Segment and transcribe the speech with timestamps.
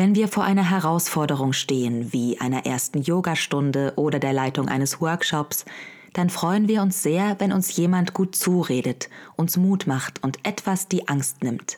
[0.00, 5.66] Wenn wir vor einer Herausforderung stehen, wie einer ersten Yogastunde oder der Leitung eines Workshops,
[6.14, 10.88] dann freuen wir uns sehr, wenn uns jemand gut zuredet, uns Mut macht und etwas
[10.88, 11.76] die Angst nimmt.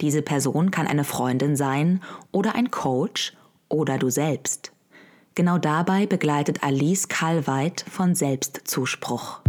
[0.00, 3.36] Diese Person kann eine Freundin sein oder ein Coach
[3.68, 4.72] oder du selbst.
[5.36, 9.40] Genau dabei begleitet Alice Kalweit von Selbstzuspruch.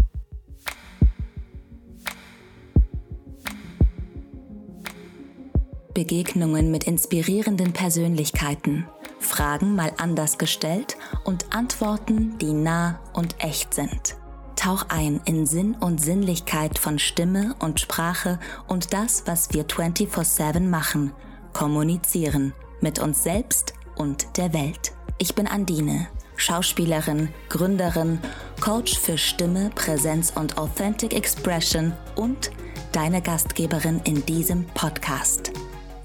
[5.94, 8.88] Begegnungen mit inspirierenden Persönlichkeiten,
[9.20, 14.16] Fragen mal anders gestellt und Antworten, die nah und echt sind.
[14.56, 20.70] Tauch ein in Sinn und Sinnlichkeit von Stimme und Sprache und das, was wir 24/7
[20.70, 21.14] machen,
[21.54, 24.94] kommunizieren mit uns selbst und der Welt.
[25.18, 28.20] Ich bin Andine, Schauspielerin, Gründerin,
[28.60, 32.52] Coach für Stimme, Präsenz und Authentic Expression und
[32.92, 35.52] deine Gastgeberin in diesem Podcast.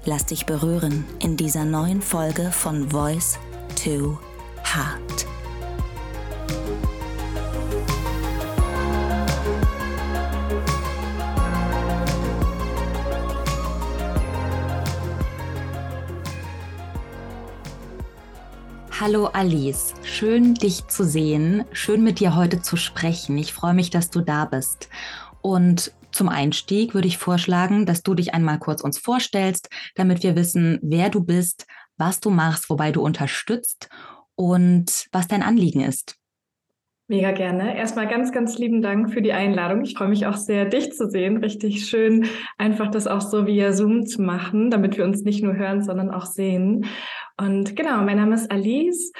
[0.09, 3.37] Lass dich berühren in dieser neuen Folge von Voice
[3.75, 4.17] to
[4.63, 5.27] Heart.
[18.97, 23.37] Hallo Alice, schön dich zu sehen, schön mit dir heute zu sprechen.
[23.37, 24.87] Ich freue mich, dass du da bist.
[25.41, 30.35] Und zum Einstieg würde ich vorschlagen, dass du dich einmal kurz uns vorstellst, damit wir
[30.35, 31.65] wissen, wer du bist,
[31.97, 33.89] was du machst, wobei du unterstützt
[34.35, 36.17] und was dein Anliegen ist.
[37.09, 37.77] Mega gerne.
[37.77, 39.81] Erstmal ganz, ganz lieben Dank für die Einladung.
[39.83, 41.37] Ich freue mich auch sehr, dich zu sehen.
[41.37, 45.55] Richtig schön, einfach das auch so via Zoom zu machen, damit wir uns nicht nur
[45.55, 46.85] hören, sondern auch sehen.
[47.37, 49.13] Und genau, mein Name ist Alice.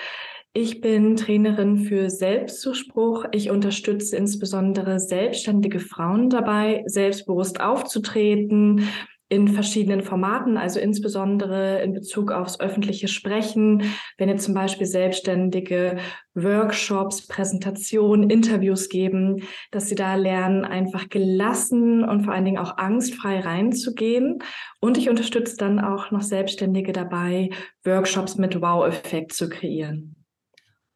[0.60, 3.26] Ich bin Trainerin für Selbstzuspruch.
[3.32, 8.90] Ich unterstütze insbesondere selbstständige Frauen dabei, selbstbewusst aufzutreten
[9.30, 13.84] in verschiedenen Formaten, also insbesondere in Bezug aufs öffentliche Sprechen,
[14.18, 15.98] wenn jetzt zum Beispiel Selbstständige
[16.34, 22.78] Workshops, Präsentationen, Interviews geben, dass sie da lernen, einfach gelassen und vor allen Dingen auch
[22.78, 24.40] angstfrei reinzugehen.
[24.80, 27.52] Und ich unterstütze dann auch noch Selbstständige dabei,
[27.84, 30.16] Workshops mit Wow-Effekt zu kreieren.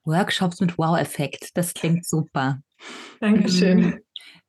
[0.03, 1.49] Workshops mit Wow-Effekt.
[1.55, 2.59] Das klingt super.
[3.19, 3.83] Dankeschön.
[3.83, 3.99] Ähm,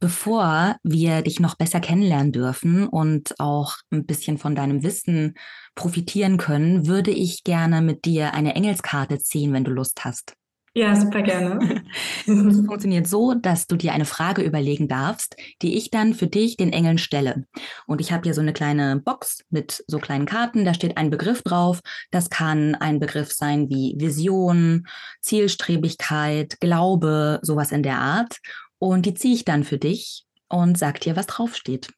[0.00, 5.34] bevor wir dich noch besser kennenlernen dürfen und auch ein bisschen von deinem Wissen
[5.74, 10.34] profitieren können, würde ich gerne mit dir eine Engelskarte ziehen, wenn du Lust hast.
[10.74, 11.84] Ja, super gerne.
[12.26, 16.56] Es funktioniert so, dass du dir eine Frage überlegen darfst, die ich dann für dich
[16.56, 17.44] den Engeln stelle.
[17.86, 21.10] Und ich habe hier so eine kleine Box mit so kleinen Karten, da steht ein
[21.10, 21.80] Begriff drauf.
[22.10, 24.86] Das kann ein Begriff sein wie Vision,
[25.20, 28.38] Zielstrebigkeit, Glaube, sowas in der Art.
[28.78, 31.88] Und die ziehe ich dann für dich und sag dir, was draufsteht.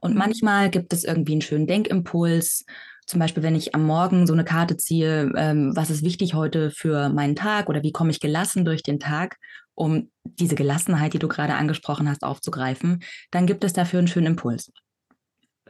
[0.00, 0.18] Und mhm.
[0.18, 2.64] manchmal gibt es irgendwie einen schönen Denkimpuls,
[3.10, 6.70] zum Beispiel, wenn ich am Morgen so eine Karte ziehe, ähm, was ist wichtig heute
[6.70, 9.36] für meinen Tag oder wie komme ich gelassen durch den Tag,
[9.74, 14.28] um diese Gelassenheit, die du gerade angesprochen hast, aufzugreifen, dann gibt es dafür einen schönen
[14.28, 14.70] Impuls.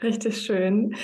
[0.03, 0.95] Richtig schön.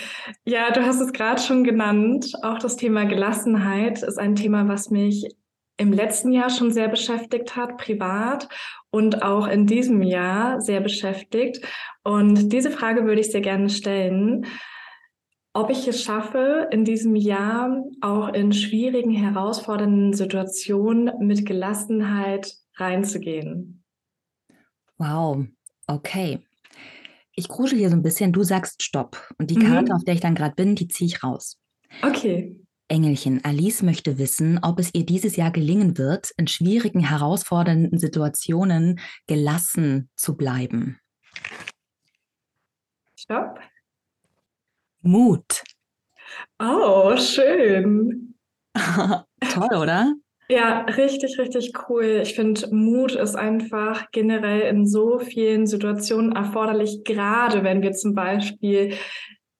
[0.44, 2.32] Ja, du hast es gerade schon genannt.
[2.42, 5.26] Auch das Thema Gelassenheit ist ein Thema, was mich
[5.78, 8.48] im letzten Jahr schon sehr beschäftigt hat, privat
[8.91, 11.60] und auch in diesem Jahr sehr beschäftigt.
[12.02, 14.46] Und diese Frage würde ich sehr gerne stellen
[15.56, 23.83] ob ich es schaffe, in diesem Jahr auch in schwierigen, herausfordernden Situationen mit Gelassenheit reinzugehen.
[24.99, 25.47] Wow,
[25.87, 26.41] okay.
[27.34, 29.17] Ich krusche hier so ein bisschen, du sagst Stopp.
[29.39, 29.97] Und die Karte, mhm.
[29.97, 31.59] auf der ich dann gerade bin, die ziehe ich raus.
[32.03, 32.55] Okay.
[32.88, 39.00] Engelchen, Alice möchte wissen, ob es ihr dieses Jahr gelingen wird, in schwierigen, herausfordernden Situationen
[39.27, 40.99] gelassen zu bleiben.
[43.17, 43.59] Stopp.
[45.02, 45.62] Mut.
[46.58, 48.34] Oh, schön.
[48.74, 50.14] Toll, oder?
[50.48, 52.20] Ja, richtig, richtig cool.
[52.22, 58.14] Ich finde, Mut ist einfach generell in so vielen Situationen erforderlich, gerade wenn wir zum
[58.14, 58.94] Beispiel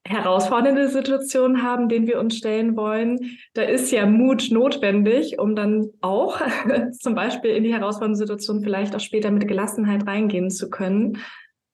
[0.07, 3.37] herausfordernde Situationen haben, denen wir uns stellen wollen.
[3.53, 6.41] Da ist ja Mut notwendig, um dann auch
[6.99, 11.17] zum Beispiel in die herausfordernde Situation vielleicht auch später mit Gelassenheit reingehen zu können.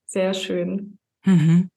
[0.07, 0.98] Sehr schön.
[1.25, 1.69] Mhm.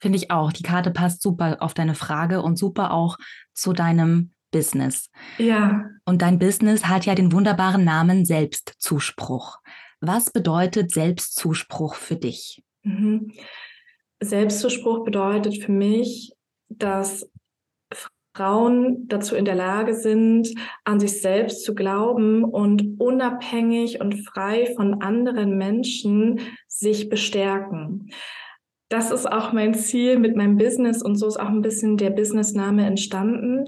[0.00, 0.52] Finde ich auch.
[0.52, 3.18] Die Karte passt super auf deine Frage und super auch
[3.52, 5.10] zu deinem Business.
[5.38, 5.84] Ja.
[6.04, 9.58] Und dein Business hat ja den wunderbaren Namen Selbstzuspruch.
[10.00, 12.62] Was bedeutet Selbstzuspruch für dich?
[12.82, 13.32] Mhm.
[14.20, 16.32] Selbstzuspruch bedeutet für mich,
[16.68, 17.30] dass
[18.34, 20.54] Frauen dazu in der Lage sind,
[20.84, 28.10] an sich selbst zu glauben und unabhängig und frei von anderen Menschen sich bestärken.
[28.90, 32.10] Das ist auch mein Ziel mit meinem Business und so ist auch ein bisschen der
[32.10, 33.66] Businessname entstanden.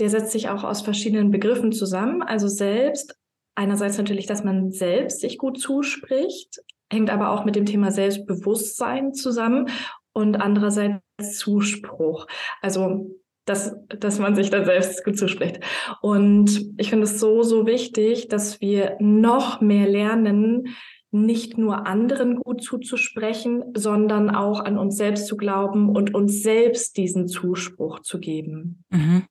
[0.00, 2.22] Der setzt sich auch aus verschiedenen Begriffen zusammen.
[2.22, 3.16] Also selbst,
[3.54, 6.60] einerseits natürlich, dass man selbst sich gut zuspricht,
[6.92, 9.68] hängt aber auch mit dem Thema Selbstbewusstsein zusammen
[10.12, 12.26] und andererseits Zuspruch.
[12.60, 13.14] Also
[13.46, 15.60] dass, dass man sich da selbst gut zuspricht.
[16.00, 20.74] Und ich finde es so, so wichtig, dass wir noch mehr lernen,
[21.14, 26.96] nicht nur anderen gut zuzusprechen, sondern auch an uns selbst zu glauben und uns selbst
[26.96, 28.84] diesen Zuspruch zu geben.
[28.90, 29.24] Mhm.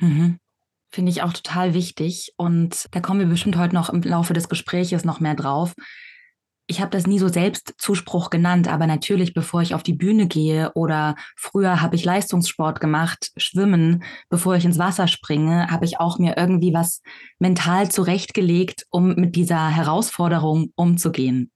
[0.00, 0.38] Mhm.
[0.90, 2.32] Finde ich auch total wichtig.
[2.36, 5.74] Und da kommen wir bestimmt heute noch im Laufe des Gespräches noch mehr drauf
[6.70, 10.70] ich habe das nie so Selbstzuspruch genannt, aber natürlich, bevor ich auf die Bühne gehe
[10.74, 16.18] oder früher habe ich Leistungssport gemacht, Schwimmen, bevor ich ins Wasser springe, habe ich auch
[16.18, 17.00] mir irgendwie was
[17.38, 21.50] mental zurechtgelegt, um mit dieser Herausforderung umzugehen.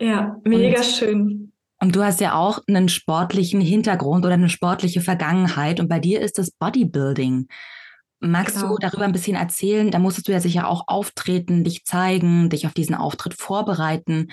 [0.00, 1.52] Ja, mega und, schön.
[1.78, 6.22] Und du hast ja auch einen sportlichen Hintergrund oder eine sportliche Vergangenheit und bei dir
[6.22, 7.48] ist das Bodybuilding.
[8.26, 8.68] Magst genau.
[8.68, 9.90] du darüber ein bisschen erzählen?
[9.90, 14.28] Da musstest du ja sicher auch auftreten, dich zeigen, dich auf diesen Auftritt vorbereiten.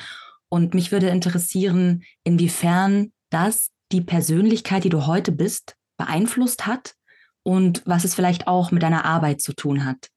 [0.50, 6.96] Und mich würde interessieren, inwiefern das die Persönlichkeit, die du heute bist, beeinflusst hat
[7.44, 10.10] und was es vielleicht auch mit deiner Arbeit zu tun hat.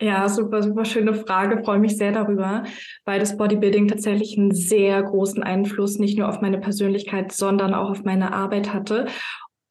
[0.00, 1.62] Ja, super, super schöne Frage.
[1.64, 2.64] Freue mich sehr darüber,
[3.04, 7.90] weil das Bodybuilding tatsächlich einen sehr großen Einfluss nicht nur auf meine Persönlichkeit, sondern auch
[7.90, 9.06] auf meine Arbeit hatte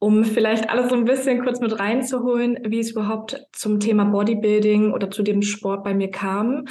[0.04, 4.92] um vielleicht alles so ein bisschen kurz mit reinzuholen, wie es überhaupt zum Thema Bodybuilding
[4.92, 6.66] oder zu dem Sport bei mir kam.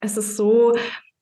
[0.00, 0.74] Es ist so,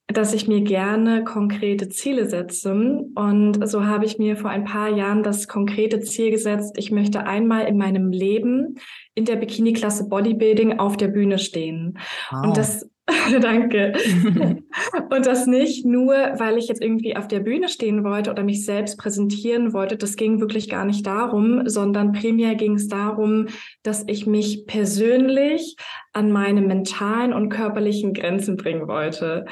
[0.07, 2.73] dass ich mir gerne konkrete Ziele setze.
[3.15, 7.25] Und so habe ich mir vor ein paar Jahren das konkrete Ziel gesetzt, ich möchte
[7.25, 8.75] einmal in meinem Leben
[9.15, 11.97] in der Bikini-Klasse Bodybuilding auf der Bühne stehen.
[12.29, 12.47] Wow.
[12.47, 12.89] Und das
[13.41, 13.93] Danke.
[15.09, 18.65] und das nicht nur, weil ich jetzt irgendwie auf der Bühne stehen wollte oder mich
[18.65, 19.97] selbst präsentieren wollte.
[19.97, 23.47] Das ging wirklich gar nicht darum, sondern primär ging es darum,
[23.83, 25.75] dass ich mich persönlich
[26.13, 29.45] an meine mentalen und körperlichen Grenzen bringen wollte.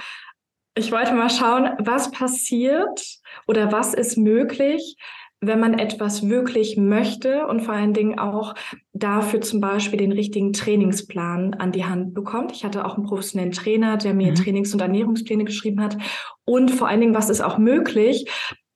[0.74, 3.04] Ich wollte mal schauen, was passiert
[3.48, 4.96] oder was ist möglich,
[5.44, 8.54] wenn man etwas wirklich möchte und vor allen Dingen auch
[8.94, 12.52] dafür zum Beispiel den richtigen Trainingsplan an die Hand bekommt.
[12.52, 14.36] Ich hatte auch einen professionellen Trainer, der mir mhm.
[14.36, 15.98] Trainings- und Ernährungspläne geschrieben hat.
[16.46, 18.30] Und vor allen Dingen, was ist auch möglich,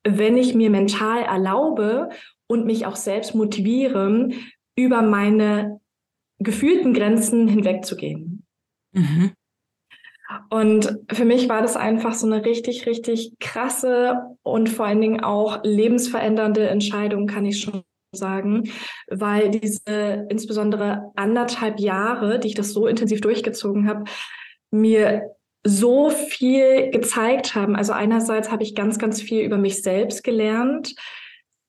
[0.03, 2.09] wenn ich mir mental erlaube
[2.47, 4.29] und mich auch selbst motiviere,
[4.75, 5.79] über meine
[6.39, 8.43] gefühlten Grenzen hinwegzugehen.
[8.91, 9.31] Mhm.
[10.49, 15.23] Und für mich war das einfach so eine richtig, richtig krasse und vor allen Dingen
[15.23, 18.69] auch lebensverändernde Entscheidung, kann ich schon sagen,
[19.07, 24.05] weil diese insbesondere anderthalb Jahre, die ich das so intensiv durchgezogen habe,
[24.71, 27.75] mir so viel gezeigt haben.
[27.75, 30.95] Also einerseits habe ich ganz, ganz viel über mich selbst gelernt,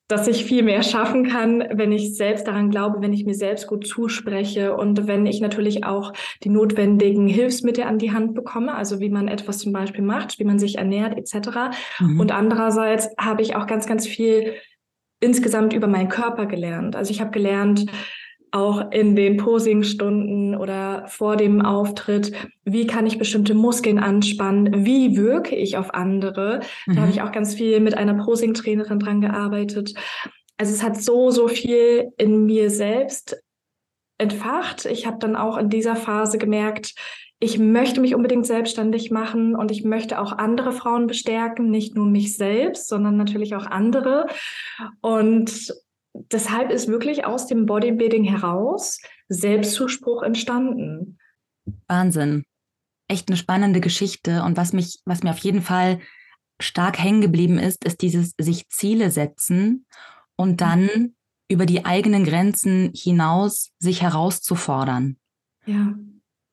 [0.07, 3.67] dass ich viel mehr schaffen kann, wenn ich selbst daran glaube, wenn ich mir selbst
[3.67, 6.13] gut zuspreche und wenn ich natürlich auch
[6.43, 10.45] die notwendigen Hilfsmittel an die Hand bekomme, also wie man etwas zum Beispiel macht, wie
[10.45, 11.77] man sich ernährt etc.
[11.99, 12.19] Mhm.
[12.19, 14.53] Und andererseits habe ich auch ganz, ganz viel
[15.19, 16.95] insgesamt über meinen Körper gelernt.
[16.95, 17.85] Also ich habe gelernt,
[18.57, 22.31] auch in den Posingstunden oder vor dem Auftritt,
[22.65, 26.61] wie kann ich bestimmte Muskeln anspannen, wie wirke ich auf andere.
[26.85, 26.95] Mhm.
[26.95, 29.93] Da habe ich auch ganz viel mit einer Posing-Trainerin dran gearbeitet.
[30.57, 33.41] Also es hat so, so viel in mir selbst
[34.17, 34.85] entfacht.
[34.85, 36.95] Ich habe dann auch in dieser Phase gemerkt,
[37.39, 42.07] ich möchte mich unbedingt selbstständig machen und ich möchte auch andere Frauen bestärken, nicht nur
[42.07, 44.25] mich selbst, sondern natürlich auch andere.
[45.01, 45.71] Und
[46.31, 51.17] deshalb ist wirklich aus dem Bodybuilding heraus Selbstzuspruch entstanden.
[51.87, 52.43] Wahnsinn.
[53.07, 54.43] Echt eine spannende Geschichte.
[54.43, 55.99] Und was mich, was mir auf jeden Fall
[56.59, 59.85] stark hängen geblieben ist, ist dieses sich Ziele setzen
[60.35, 61.15] und dann
[61.49, 65.17] über die eigenen Grenzen hinaus sich herauszufordern.
[65.65, 65.95] Ja.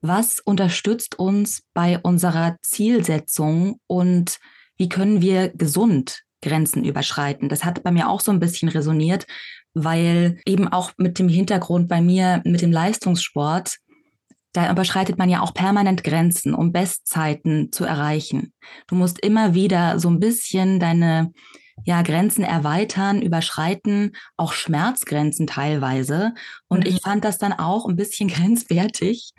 [0.01, 4.39] Was unterstützt uns bei unserer Zielsetzung und
[4.77, 7.49] wie können wir gesund Grenzen überschreiten.
[7.49, 9.27] Das hat bei mir auch so ein bisschen resoniert,
[9.75, 13.79] weil eben auch mit dem Hintergrund bei mir mit dem Leistungssport,
[14.53, 18.53] da überschreitet man ja auch permanent Grenzen, um Bestzeiten zu erreichen.
[18.87, 21.33] Du musst immer wieder so ein bisschen deine
[21.85, 26.35] ja, Grenzen erweitern, überschreiten, auch Schmerzgrenzen teilweise.
[26.69, 26.91] Und mhm.
[26.91, 29.33] ich fand das dann auch ein bisschen grenzwertig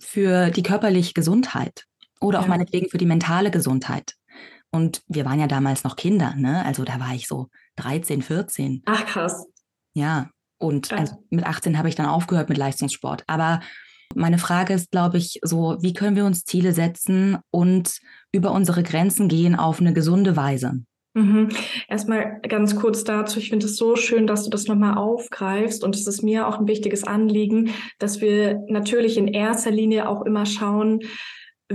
[0.00, 1.84] für die körperliche Gesundheit
[2.20, 4.14] oder auch meinetwegen für die mentale Gesundheit.
[4.74, 6.64] Und wir waren ja damals noch Kinder, ne?
[6.66, 8.82] Also da war ich so 13, 14.
[8.86, 9.46] Ach krass.
[9.94, 13.22] Ja, und also mit 18 habe ich dann aufgehört mit Leistungssport.
[13.28, 13.60] Aber
[14.16, 18.00] meine Frage ist, glaube ich, so, wie können wir uns Ziele setzen und
[18.32, 20.80] über unsere Grenzen gehen auf eine gesunde Weise?
[21.14, 21.50] Mhm.
[21.88, 23.38] Erstmal ganz kurz dazu.
[23.38, 25.84] Ich finde es so schön, dass du das nochmal aufgreifst.
[25.84, 30.22] Und es ist mir auch ein wichtiges Anliegen, dass wir natürlich in erster Linie auch
[30.22, 31.00] immer schauen,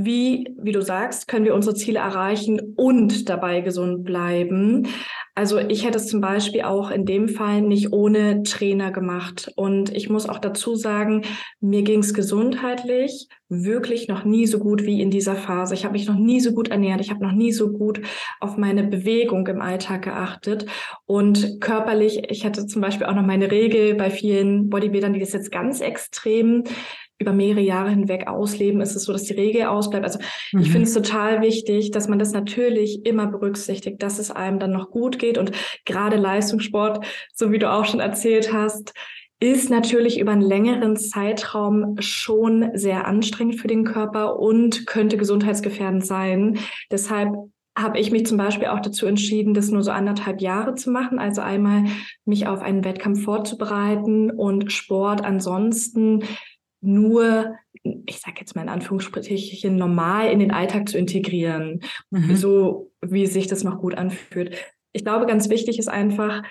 [0.05, 4.87] wie, wie du sagst, können wir unsere Ziele erreichen und dabei gesund bleiben.
[5.35, 9.51] Also ich hätte es zum Beispiel auch in dem Fall nicht ohne Trainer gemacht.
[9.55, 11.23] Und ich muss auch dazu sagen,
[11.61, 15.73] mir ging es gesundheitlich wirklich noch nie so gut wie in dieser Phase.
[15.73, 16.99] Ich habe mich noch nie so gut ernährt.
[16.99, 18.01] Ich habe noch nie so gut
[18.39, 20.65] auf meine Bewegung im Alltag geachtet.
[21.05, 25.33] Und körperlich, ich hatte zum Beispiel auch noch meine Regel bei vielen Bodybuildern, die das
[25.33, 26.65] jetzt ganz extrem
[27.19, 30.05] über mehrere Jahre hinweg ausleben, ist es so, dass die Regel ausbleibt.
[30.05, 30.19] Also
[30.53, 30.61] mhm.
[30.61, 34.71] ich finde es total wichtig, dass man das natürlich immer berücksichtigt, dass es einem dann
[34.71, 35.37] noch gut geht.
[35.37, 35.51] Und
[35.85, 38.93] gerade Leistungssport, so wie du auch schon erzählt hast,
[39.41, 46.05] ist natürlich über einen längeren Zeitraum schon sehr anstrengend für den Körper und könnte gesundheitsgefährdend
[46.05, 46.59] sein.
[46.91, 47.33] Deshalb
[47.77, 51.19] habe ich mich zum Beispiel auch dazu entschieden, das nur so anderthalb Jahre zu machen.
[51.19, 51.85] Also einmal
[52.25, 56.23] mich auf einen Wettkampf vorzubereiten und Sport ansonsten
[56.81, 62.35] nur, ich sage jetzt mal in Anführungsstrichen, normal in den Alltag zu integrieren, mhm.
[62.35, 64.55] so wie sich das noch gut anfühlt.
[64.93, 66.43] Ich glaube, ganz wichtig ist einfach,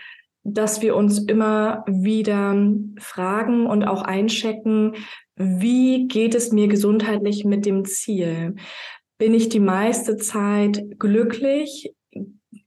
[0.44, 2.56] dass wir uns immer wieder
[2.98, 4.94] fragen und auch einchecken,
[5.36, 8.56] wie geht es mir gesundheitlich mit dem Ziel?
[9.18, 11.92] Bin ich die meiste Zeit glücklich?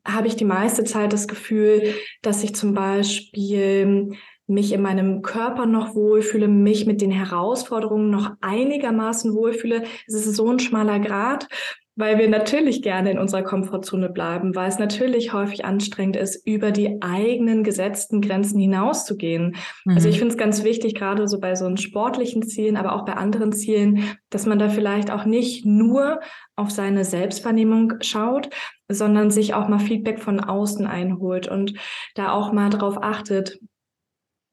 [0.05, 4.13] Habe ich die meiste Zeit das Gefühl, dass ich zum Beispiel
[4.51, 9.83] mich in meinem Körper noch wohlfühle, mich mit den Herausforderungen noch einigermaßen wohlfühle.
[10.07, 11.47] Es ist so ein schmaler Grad,
[11.95, 16.71] weil wir natürlich gerne in unserer Komfortzone bleiben, weil es natürlich häufig anstrengend ist, über
[16.71, 19.55] die eigenen gesetzten Grenzen hinauszugehen.
[19.85, 19.95] Mhm.
[19.95, 23.05] Also ich finde es ganz wichtig, gerade so bei so einen sportlichen Zielen, aber auch
[23.05, 26.21] bei anderen Zielen, dass man da vielleicht auch nicht nur
[26.55, 28.49] auf seine Selbstwahrnehmung schaut,
[28.89, 31.73] sondern sich auch mal Feedback von außen einholt und
[32.15, 33.59] da auch mal darauf achtet,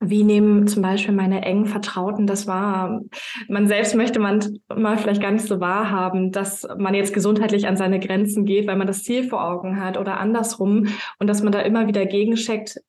[0.00, 3.00] wie nehmen zum Beispiel meine engen Vertrauten das wahr?
[3.48, 7.76] Man selbst möchte man mal vielleicht gar nicht so wahrhaben, dass man jetzt gesundheitlich an
[7.76, 10.86] seine Grenzen geht, weil man das Ziel vor Augen hat oder andersrum
[11.18, 12.80] und dass man da immer wieder gegencheckt,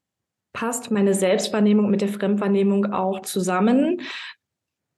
[0.54, 4.02] passt meine Selbstwahrnehmung mit der Fremdwahrnehmung auch zusammen?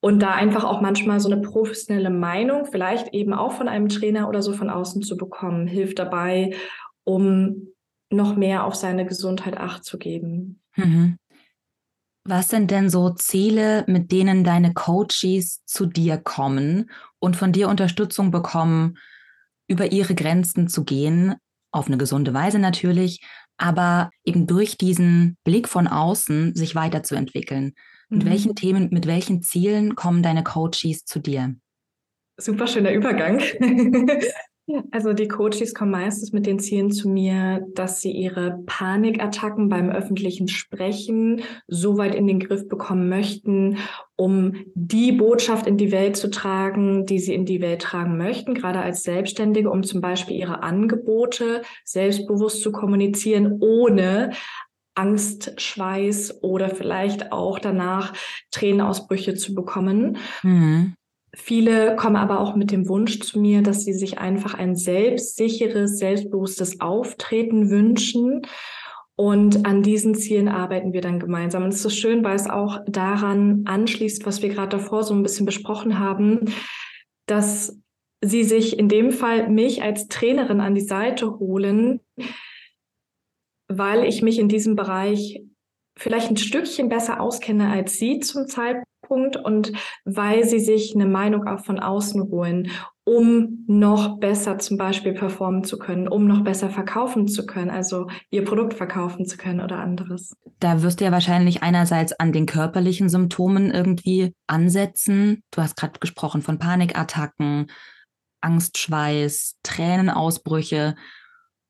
[0.03, 4.27] Und da einfach auch manchmal so eine professionelle Meinung, vielleicht eben auch von einem Trainer
[4.27, 6.56] oder so von außen zu bekommen, hilft dabei,
[7.03, 7.68] um
[8.10, 10.62] noch mehr auf seine Gesundheit acht zu geben.
[10.75, 11.18] Mhm.
[12.24, 17.68] Was sind denn so Ziele, mit denen deine Coaches zu dir kommen und von dir
[17.68, 18.98] Unterstützung bekommen,
[19.68, 21.36] über ihre Grenzen zu gehen,
[21.72, 23.22] auf eine gesunde Weise natürlich,
[23.58, 27.74] aber eben durch diesen Blick von außen sich weiterzuentwickeln?
[28.10, 28.30] Mit mhm.
[28.30, 31.56] welchen Themen, mit welchen Zielen kommen deine Coaches zu dir?
[32.38, 33.42] Super schöner Übergang.
[34.92, 39.90] Also die Coaches kommen meistens mit den Zielen zu mir, dass sie ihre Panikattacken beim
[39.90, 43.78] öffentlichen Sprechen so weit in den Griff bekommen möchten,
[44.16, 48.54] um die Botschaft in die Welt zu tragen, die sie in die Welt tragen möchten,
[48.54, 54.32] gerade als Selbstständige, um zum Beispiel ihre Angebote selbstbewusst zu kommunizieren, ohne
[54.96, 58.13] Angst, Schweiß oder vielleicht auch danach
[58.51, 60.18] Tränenausbrüche zu bekommen.
[60.44, 60.96] Mhm.
[61.33, 65.97] Viele kommen aber auch mit dem Wunsch zu mir, dass sie sich einfach ein selbstsicheres,
[65.97, 68.41] selbstbewusstes Auftreten wünschen.
[69.15, 71.63] Und an diesen Zielen arbeiten wir dann gemeinsam.
[71.63, 75.23] Und es ist schön, weil es auch daran anschließt, was wir gerade davor so ein
[75.23, 76.53] bisschen besprochen haben,
[77.27, 77.79] dass
[78.21, 82.01] sie sich in dem Fall mich als Trainerin an die Seite holen,
[83.67, 85.41] weil ich mich in diesem Bereich
[85.97, 89.74] vielleicht ein Stückchen besser auskenne als sie zum Zeitpunkt Punkt und
[90.06, 92.72] weil sie sich eine Meinung auch von außen holen,
[93.03, 98.08] um noch besser zum Beispiel performen zu können, um noch besser verkaufen zu können, also
[98.30, 100.34] ihr Produkt verkaufen zu können oder anderes.
[100.62, 105.44] Da wirst du ja wahrscheinlich einerseits an den körperlichen Symptomen irgendwie ansetzen.
[105.51, 107.70] Du hast gerade gesprochen von Panikattacken,
[108.39, 110.96] Angstschweiß, Tränenausbrüche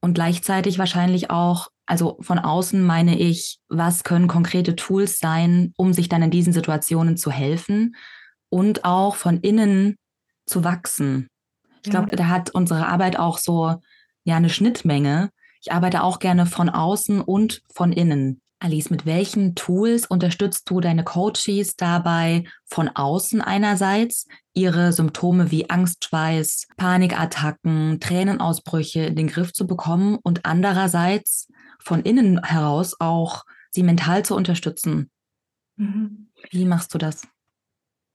[0.01, 5.91] und gleichzeitig wahrscheinlich auch also von außen meine ich, was können konkrete Tools sein, um
[5.91, 7.98] sich dann in diesen Situationen zu helfen
[8.50, 9.98] und auch von innen
[10.46, 11.27] zu wachsen.
[11.84, 13.75] Ich glaube, da hat unsere Arbeit auch so
[14.24, 15.31] ja eine Schnittmenge.
[15.62, 18.41] Ich arbeite auch gerne von außen und von innen.
[18.61, 25.69] Alice, mit welchen Tools unterstützt du deine Coaches dabei, von außen einerseits ihre Symptome wie
[25.69, 31.47] Angstschweiß, Panikattacken, Tränenausbrüche in den Griff zu bekommen und andererseits
[31.79, 35.09] von innen heraus auch sie mental zu unterstützen.
[35.77, 36.27] Mhm.
[36.51, 37.27] Wie machst du das?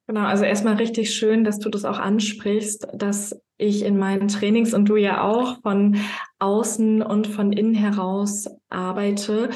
[0.06, 4.74] Genau, also erstmal richtig schön, dass du das auch ansprichst, dass ich in meinen Trainings
[4.74, 5.96] und du ja auch von
[6.38, 9.50] außen und von innen heraus arbeite.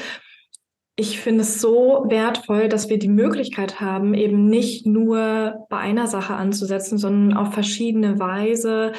[1.01, 6.05] Ich finde es so wertvoll, dass wir die Möglichkeit haben, eben nicht nur bei einer
[6.05, 8.91] Sache anzusetzen, sondern auf verschiedene Weise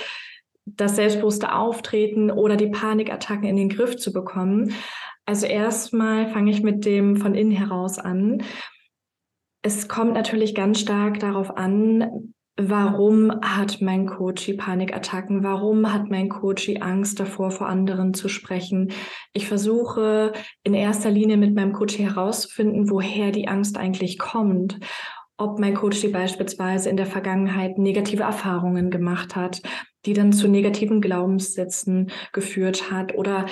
[0.65, 4.75] das selbstbewusste Auftreten oder die Panikattacken in den Griff zu bekommen.
[5.27, 8.43] Also erstmal fange ich mit dem von innen heraus an.
[9.63, 15.43] Es kommt natürlich ganz stark darauf an, warum hat mein Coach Panikattacken?
[15.43, 18.93] Warum hat mein Coach Angst davor, vor anderen zu sprechen?
[19.33, 20.33] Ich versuche
[20.63, 24.79] in erster Linie mit meinem Coach herauszufinden, woher die Angst eigentlich kommt.
[25.39, 29.63] Ob mein Coach beispielsweise in der Vergangenheit negative Erfahrungen gemacht hat,
[30.05, 33.47] die dann zu negativen Glaubenssätzen geführt hat oder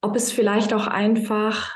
[0.00, 1.72] ob es vielleicht auch einfach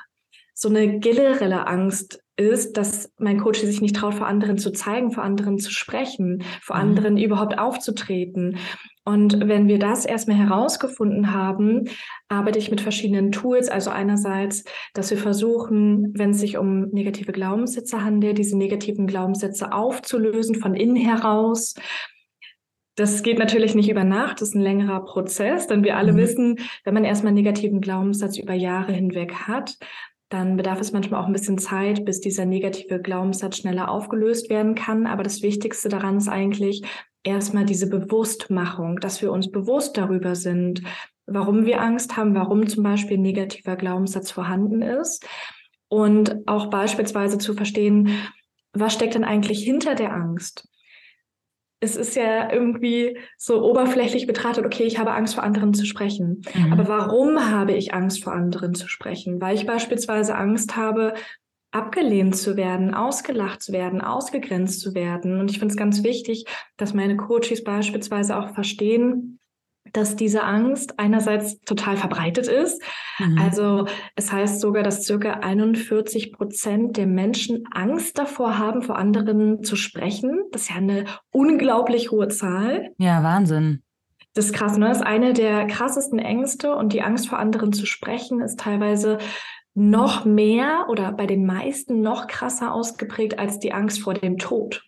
[0.54, 5.10] so eine generelle Angst ist, dass mein Coach sich nicht traut, vor anderen zu zeigen,
[5.10, 6.82] vor anderen zu sprechen, vor mhm.
[6.82, 8.58] anderen überhaupt aufzutreten.
[9.04, 11.88] Und wenn wir das erstmal herausgefunden haben,
[12.28, 13.68] arbeite ich mit verschiedenen Tools.
[13.68, 19.72] Also einerseits, dass wir versuchen, wenn es sich um negative Glaubenssätze handelt, diese negativen Glaubenssätze
[19.72, 21.74] aufzulösen von innen heraus.
[22.94, 26.16] Das geht natürlich nicht über Nacht, das ist ein längerer Prozess, denn wir alle mhm.
[26.18, 29.78] wissen, wenn man erstmal einen negativen Glaubenssatz über Jahre hinweg hat,
[30.32, 34.74] dann bedarf es manchmal auch ein bisschen Zeit, bis dieser negative Glaubenssatz schneller aufgelöst werden
[34.74, 35.06] kann.
[35.06, 36.82] Aber das Wichtigste daran ist eigentlich
[37.22, 40.82] erstmal diese Bewusstmachung, dass wir uns bewusst darüber sind,
[41.26, 45.26] warum wir Angst haben, warum zum Beispiel ein negativer Glaubenssatz vorhanden ist.
[45.88, 48.08] Und auch beispielsweise zu verstehen,
[48.72, 50.66] was steckt denn eigentlich hinter der Angst?
[51.82, 56.42] Es ist ja irgendwie so oberflächlich betrachtet, okay, ich habe Angst vor anderen zu sprechen.
[56.54, 56.72] Mhm.
[56.72, 59.40] Aber warum habe ich Angst vor anderen zu sprechen?
[59.40, 61.14] Weil ich beispielsweise Angst habe,
[61.72, 65.40] abgelehnt zu werden, ausgelacht zu werden, ausgegrenzt zu werden.
[65.40, 66.44] Und ich finde es ganz wichtig,
[66.76, 69.40] dass meine Coaches beispielsweise auch verstehen,
[69.92, 72.82] dass diese Angst einerseits total verbreitet ist.
[73.18, 73.38] Mhm.
[73.38, 79.62] Also es heißt sogar, dass circa 41 Prozent der Menschen Angst davor haben, vor anderen
[79.64, 80.44] zu sprechen.
[80.52, 82.90] Das ist ja eine unglaublich hohe Zahl.
[82.98, 83.82] Ja, Wahnsinn.
[84.34, 84.88] Das ist krass, ne?
[84.88, 89.18] Das ist eine der krassesten Ängste und die Angst vor anderen zu sprechen ist teilweise
[89.74, 94.84] noch mehr oder bei den meisten noch krasser ausgeprägt als die Angst vor dem Tod.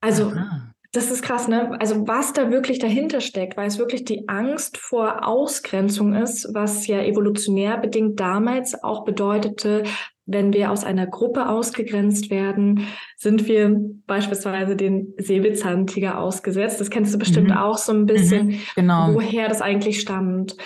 [0.00, 0.69] Also Aha.
[0.92, 1.80] Das ist krass, ne?
[1.80, 6.88] Also was da wirklich dahinter steckt, weil es wirklich die Angst vor Ausgrenzung ist, was
[6.88, 9.84] ja evolutionär bedingt damals auch bedeutete,
[10.26, 13.76] wenn wir aus einer Gruppe ausgegrenzt werden, sind wir
[14.06, 16.80] beispielsweise den Säbelzahntiger ausgesetzt.
[16.80, 17.56] Das kennst du bestimmt mhm.
[17.56, 19.14] auch so ein bisschen, mhm, genau.
[19.14, 20.56] woher das eigentlich stammt.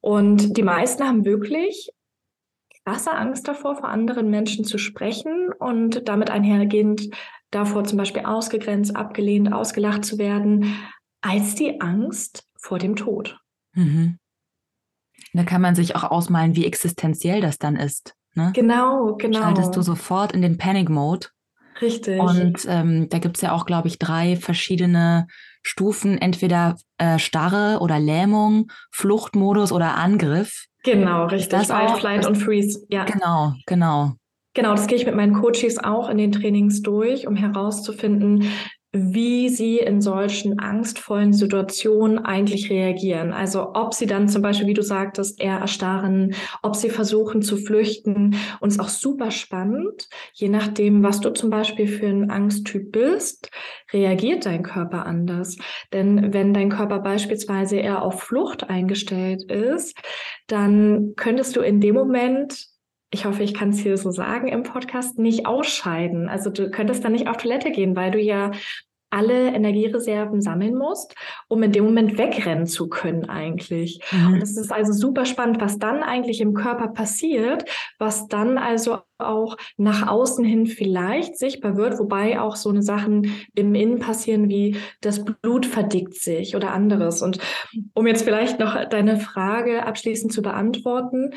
[0.00, 1.90] Und die meisten haben wirklich
[2.84, 7.10] krasse Angst davor, vor anderen Menschen zu sprechen und damit einhergehend
[7.50, 10.74] davor zum Beispiel ausgegrenzt, abgelehnt, ausgelacht zu werden,
[11.20, 13.38] als die Angst vor dem Tod.
[13.74, 14.18] Mhm.
[15.32, 18.14] Da kann man sich auch ausmalen, wie existenziell das dann ist.
[18.34, 18.52] Ne?
[18.54, 19.40] Genau, genau.
[19.40, 21.28] Schaltest du sofort in den Panic-Mode.
[21.80, 22.20] Richtig.
[22.20, 25.26] Und ähm, da gibt es ja auch, glaube ich, drei verschiedene
[25.62, 30.66] Stufen, entweder äh, Starre oder Lähmung, Fluchtmodus oder Angriff.
[30.82, 31.50] Genau, richtig.
[31.50, 32.84] Das Fight, Flight und Freeze.
[32.88, 33.04] Ja.
[33.04, 34.14] Genau, genau.
[34.54, 38.50] Genau, das gehe ich mit meinen Coaches auch in den Trainings durch, um herauszufinden,
[38.92, 43.32] wie sie in solchen angstvollen Situationen eigentlich reagieren.
[43.32, 47.56] Also ob sie dann zum Beispiel, wie du sagtest, eher erstarren, ob sie versuchen zu
[47.56, 48.34] flüchten.
[48.58, 52.90] Und es ist auch super spannend, je nachdem, was du zum Beispiel für ein Angsttyp
[52.90, 53.52] bist,
[53.92, 55.56] reagiert dein Körper anders.
[55.92, 59.96] Denn wenn dein Körper beispielsweise eher auf Flucht eingestellt ist,
[60.48, 62.66] dann könntest du in dem Moment
[63.10, 66.28] ich hoffe, ich kann es hier so sagen im Podcast, nicht ausscheiden.
[66.28, 68.52] Also du könntest dann nicht auf Toilette gehen, weil du ja
[69.10, 71.14] alle Energiereserven sammeln musst,
[71.48, 74.00] um in dem Moment wegrennen zu können eigentlich.
[74.12, 74.34] Mhm.
[74.34, 77.64] Und es ist also super spannend, was dann eigentlich im Körper passiert,
[77.98, 83.34] was dann also auch nach außen hin vielleicht sichtbar wird, wobei auch so eine Sachen
[83.56, 87.20] im Innen passieren wie das Blut verdickt sich oder anderes.
[87.20, 87.38] Und
[87.94, 91.32] um jetzt vielleicht noch deine Frage abschließend zu beantworten,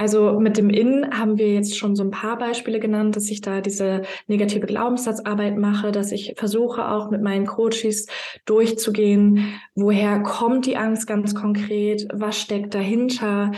[0.00, 3.42] also mit dem Innen haben wir jetzt schon so ein paar Beispiele genannt, dass ich
[3.42, 8.06] da diese negative Glaubenssatzarbeit mache, dass ich versuche auch mit meinen Coaches
[8.46, 13.52] durchzugehen, woher kommt die Angst ganz konkret, was steckt dahinter,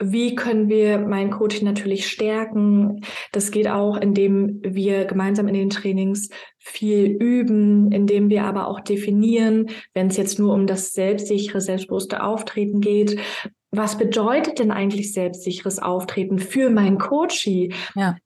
[0.00, 3.00] wie können wir mein Coaching natürlich stärken?
[3.32, 8.78] Das geht auch, indem wir gemeinsam in den Trainings viel üben, indem wir aber auch
[8.78, 13.18] definieren, wenn es jetzt nur um das selbstsichere, selbstbewusste Auftreten geht,
[13.72, 17.74] was bedeutet denn eigentlich selbstsicheres Auftreten für meinen Coachie?
[17.94, 18.16] Ja.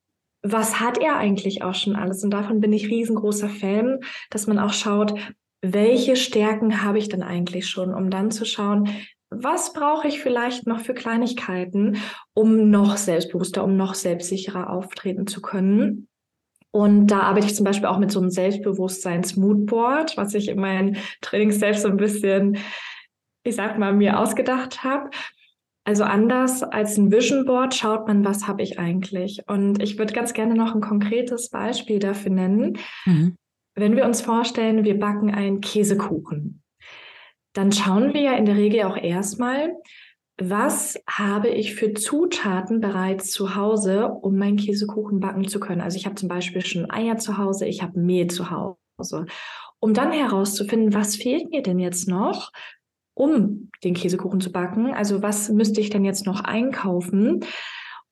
[0.43, 2.23] Was hat er eigentlich auch schon alles?
[2.23, 5.15] Und davon bin ich riesengroßer Fan, dass man auch schaut,
[5.63, 8.89] welche Stärken habe ich denn eigentlich schon, um dann zu schauen,
[9.31, 11.99] was brauche ich vielleicht noch für Kleinigkeiten,
[12.35, 16.09] um noch selbstbewusster, um noch selbstsicherer auftreten zu können.
[16.71, 20.99] Und da arbeite ich zum Beispiel auch mit so einem Selbstbewusstseins-Moodboard, was ich in meinen
[21.23, 22.59] Trainings selbst so ein bisschen,
[23.45, 25.11] ich sag mal, mir ausgedacht habe.
[25.87, 29.43] Also anders als ein Vision Board schaut man, was habe ich eigentlich.
[29.47, 32.79] Und ich würde ganz gerne noch ein konkretes Beispiel dafür nennen.
[33.05, 33.37] Mhm.
[33.77, 36.65] Wenn wir uns vorstellen, wir backen einen Käsekuchen,
[37.53, 39.75] dann schauen wir ja in der Regel auch erstmal,
[40.39, 45.81] was habe ich für Zutaten bereits zu Hause, um meinen Käsekuchen backen zu können?
[45.81, 49.27] Also ich habe zum Beispiel schon Eier zu Hause, ich habe Mehl zu Hause.
[49.79, 52.51] Um dann herauszufinden, was fehlt mir denn jetzt noch,
[53.17, 54.93] um den Käsekuchen zu backen?
[54.93, 57.45] Also was müsste ich denn jetzt noch einkaufen?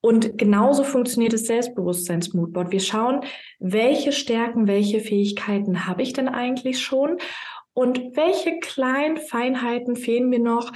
[0.00, 2.72] Und genauso funktioniert das Selbstbewusstseins-Moodboard.
[2.72, 3.20] Wir schauen,
[3.58, 7.18] welche Stärken, welche Fähigkeiten habe ich denn eigentlich schon?
[7.74, 10.72] Und welche kleinen Feinheiten fehlen mir noch,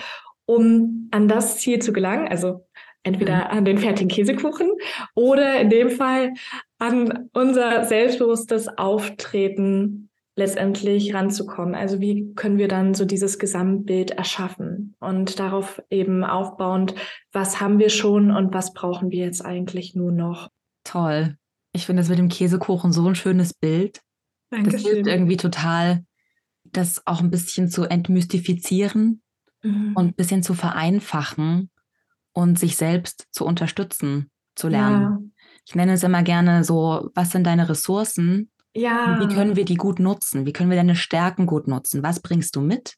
[0.46, 2.28] um an das Ziel zu gelangen.
[2.28, 2.66] Also
[3.02, 3.58] entweder mhm.
[3.58, 4.70] an den fertigen Käsekuchen
[5.14, 6.32] oder in dem Fall
[6.78, 10.07] an unser selbstbewusstes Auftreten
[10.38, 11.74] letztendlich ranzukommen.
[11.74, 16.94] Also wie können wir dann so dieses Gesamtbild erschaffen und darauf eben aufbauend,
[17.32, 20.48] was haben wir schon und was brauchen wir jetzt eigentlich nur noch?
[20.84, 21.36] Toll.
[21.72, 24.00] Ich finde das mit dem Käsekuchen so ein schönes Bild.
[24.50, 24.72] Dankeschön.
[24.72, 26.04] Das hilft irgendwie total,
[26.64, 29.22] das auch ein bisschen zu entmystifizieren,
[29.62, 29.92] mhm.
[29.94, 31.70] und ein bisschen zu vereinfachen
[32.32, 35.02] und sich selbst zu unterstützen, zu lernen.
[35.02, 35.18] Ja.
[35.66, 38.50] Ich nenne es immer gerne so, was sind deine Ressourcen?
[38.74, 39.18] Ja.
[39.20, 40.46] Wie können wir die gut nutzen?
[40.46, 42.02] Wie können wir deine Stärken gut nutzen?
[42.02, 42.96] Was bringst du mit?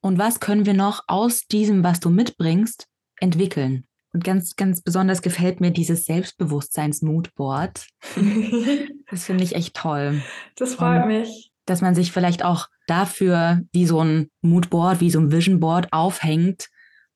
[0.00, 2.86] Und was können wir noch aus diesem, was du mitbringst,
[3.20, 3.84] entwickeln?
[4.12, 7.86] Und ganz, ganz besonders gefällt mir dieses Selbstbewusstseins-Moodboard.
[9.10, 10.22] das finde ich echt toll.
[10.56, 11.52] Das freut und mich.
[11.66, 16.68] Dass man sich vielleicht auch dafür wie so ein Moodboard, wie so ein Visionboard aufhängt,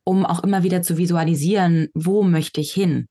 [0.05, 3.09] um auch immer wieder zu visualisieren, wo möchte ich hin?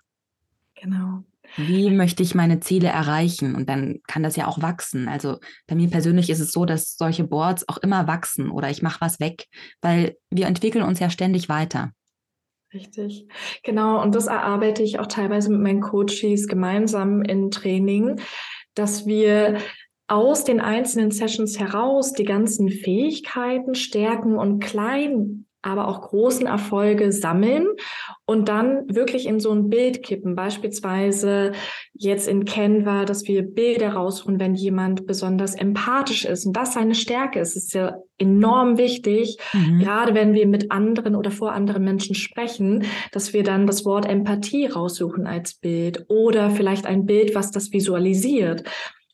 [0.75, 1.23] Genau.
[1.57, 3.55] Wie möchte ich meine Ziele erreichen?
[3.55, 5.07] Und dann kann das ja auch wachsen.
[5.07, 5.37] Also
[5.67, 9.01] bei mir persönlich ist es so, dass solche Boards auch immer wachsen oder ich mache
[9.01, 9.45] was weg,
[9.81, 11.91] weil wir entwickeln uns ja ständig weiter.
[12.73, 13.27] Richtig,
[13.63, 14.01] genau.
[14.01, 18.21] Und das erarbeite ich auch teilweise mit meinen Coaches gemeinsam in Training,
[18.75, 19.57] dass wir
[20.07, 27.11] aus den einzelnen Sessions heraus die ganzen Fähigkeiten, Stärken und kleinen, aber auch großen Erfolge
[27.11, 27.67] sammeln
[28.25, 30.35] und dann wirklich in so ein Bild kippen.
[30.35, 31.51] Beispielsweise
[31.93, 36.95] jetzt in Canva, dass wir Bilder rausholen, wenn jemand besonders empathisch ist und das seine
[36.95, 37.55] Stärke ist.
[37.55, 39.79] Das ist ja enorm wichtig, mhm.
[39.79, 44.07] gerade wenn wir mit anderen oder vor anderen Menschen sprechen, dass wir dann das Wort
[44.07, 48.63] Empathie raussuchen als Bild oder vielleicht ein Bild, was das visualisiert.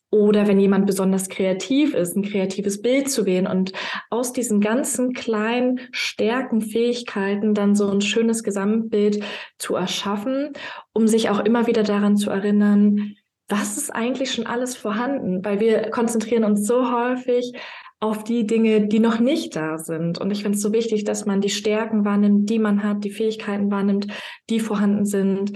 [0.09, 3.73] Oder wenn jemand besonders kreativ ist, ein kreatives Bild zu wählen und
[4.09, 9.23] aus diesen ganzen kleinen Stärken, Fähigkeiten dann so ein schönes Gesamtbild
[9.57, 10.53] zu erschaffen,
[10.93, 13.15] um sich auch immer wieder daran zu erinnern,
[13.49, 15.43] was ist eigentlich schon alles vorhanden?
[15.43, 17.53] Weil wir konzentrieren uns so häufig
[17.99, 20.19] auf die Dinge, die noch nicht da sind.
[20.19, 23.09] Und ich finde es so wichtig, dass man die Stärken wahrnimmt, die man hat, die
[23.09, 24.07] Fähigkeiten wahrnimmt,
[24.49, 25.53] die vorhanden sind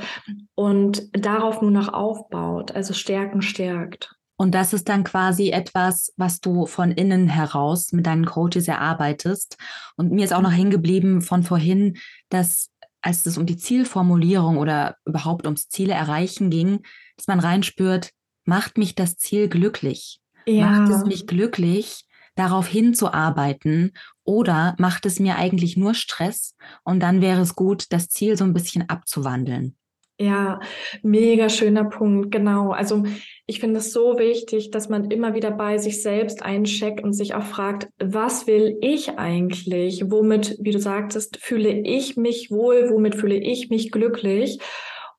[0.56, 4.16] und darauf nur noch aufbaut, also Stärken stärkt.
[4.42, 9.56] Und das ist dann quasi etwas, was du von innen heraus mit deinen Coaches erarbeitest.
[9.98, 12.00] Und mir ist auch noch hängen geblieben von vorhin,
[12.30, 12.72] dass
[13.04, 16.80] als es um die Zielformulierung oder überhaupt ums Ziele erreichen ging,
[17.18, 20.22] dass man reinspürt, macht mich das Ziel glücklich?
[20.48, 20.72] Ja.
[20.72, 23.92] Macht es mich glücklich, darauf hinzuarbeiten
[24.24, 28.44] oder macht es mir eigentlich nur Stress und dann wäre es gut, das Ziel so
[28.44, 29.78] ein bisschen abzuwandeln?
[30.22, 30.60] Ja,
[31.02, 32.70] mega schöner Punkt, genau.
[32.70, 33.04] Also
[33.48, 37.34] ich finde es so wichtig, dass man immer wieder bei sich selbst eincheckt und sich
[37.34, 40.04] auch fragt, was will ich eigentlich?
[40.12, 42.92] Womit, wie du sagtest, fühle ich mich wohl?
[42.92, 44.60] Womit fühle ich mich glücklich?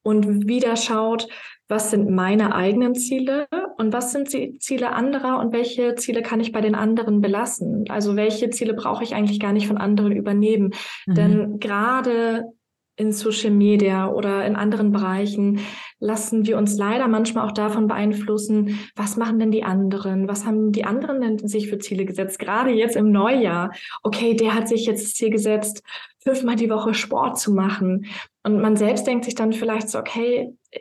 [0.04, 1.26] Und wieder schaut,
[1.66, 6.38] was sind meine eigenen Ziele und was sind die Ziele anderer und welche Ziele kann
[6.38, 7.86] ich bei den anderen belassen?
[7.88, 10.74] Also welche Ziele brauche ich eigentlich gar nicht von anderen übernehmen?
[11.06, 11.14] Mhm.
[11.14, 12.52] Denn gerade
[13.02, 15.58] in Social Media oder in anderen Bereichen
[16.02, 20.26] lassen wir uns leider manchmal auch davon beeinflussen, was machen denn die anderen?
[20.26, 22.40] Was haben die anderen denn sich für Ziele gesetzt?
[22.40, 23.72] Gerade jetzt im Neujahr.
[24.02, 25.84] Okay, der hat sich jetzt das Ziel gesetzt,
[26.18, 28.06] fünfmal die Woche Sport zu machen.
[28.42, 30.80] Und man selbst denkt sich dann vielleicht so, okay, äh,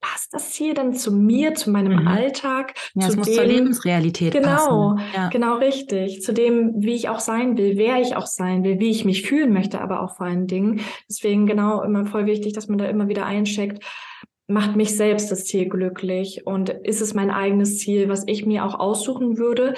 [0.00, 2.06] passt das hier dann zu mir, zu meinem mhm.
[2.06, 2.74] Alltag?
[2.94, 5.00] Ja, es muss dem, zur Lebensrealität genau, passen.
[5.12, 5.28] Ja.
[5.30, 6.22] Genau, richtig.
[6.22, 9.22] Zu dem, wie ich auch sein will, wer ich auch sein will, wie ich mich
[9.22, 10.80] fühlen möchte, aber auch vor allen Dingen.
[11.08, 13.84] Deswegen genau immer voll wichtig, dass man da immer wieder eincheckt,
[14.48, 18.64] macht mich selbst das Ziel glücklich und ist es mein eigenes Ziel, was ich mir
[18.64, 19.74] auch aussuchen würde,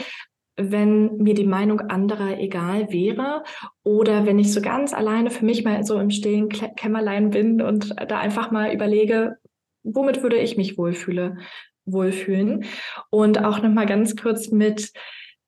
[0.56, 3.44] wenn mir die Meinung anderer egal wäre
[3.84, 7.94] oder wenn ich so ganz alleine für mich mal so im stillen Kämmerlein bin und
[7.96, 9.36] da einfach mal überlege,
[9.84, 11.38] womit würde ich mich wohlfühle,
[11.86, 12.64] wohlfühlen
[13.10, 14.92] und auch noch mal ganz kurz mit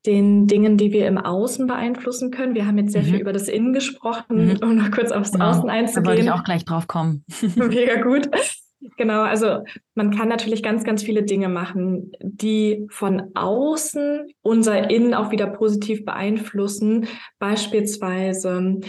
[0.07, 2.55] den Dingen, die wir im Außen beeinflussen können.
[2.55, 3.07] Wir haben jetzt sehr mhm.
[3.07, 4.59] viel über das Innen gesprochen, mhm.
[4.63, 5.51] um noch kurz aufs genau.
[5.51, 6.05] Außen einzugehen.
[6.05, 7.25] Da wollte ich auch gleich drauf kommen.
[7.57, 8.31] Mega gut.
[8.97, 9.63] Genau, also
[9.95, 15.47] man kann natürlich ganz, ganz viele Dinge machen, die von außen unser Innen auch wieder
[15.49, 17.07] positiv beeinflussen.
[17.39, 18.81] Beispielsweise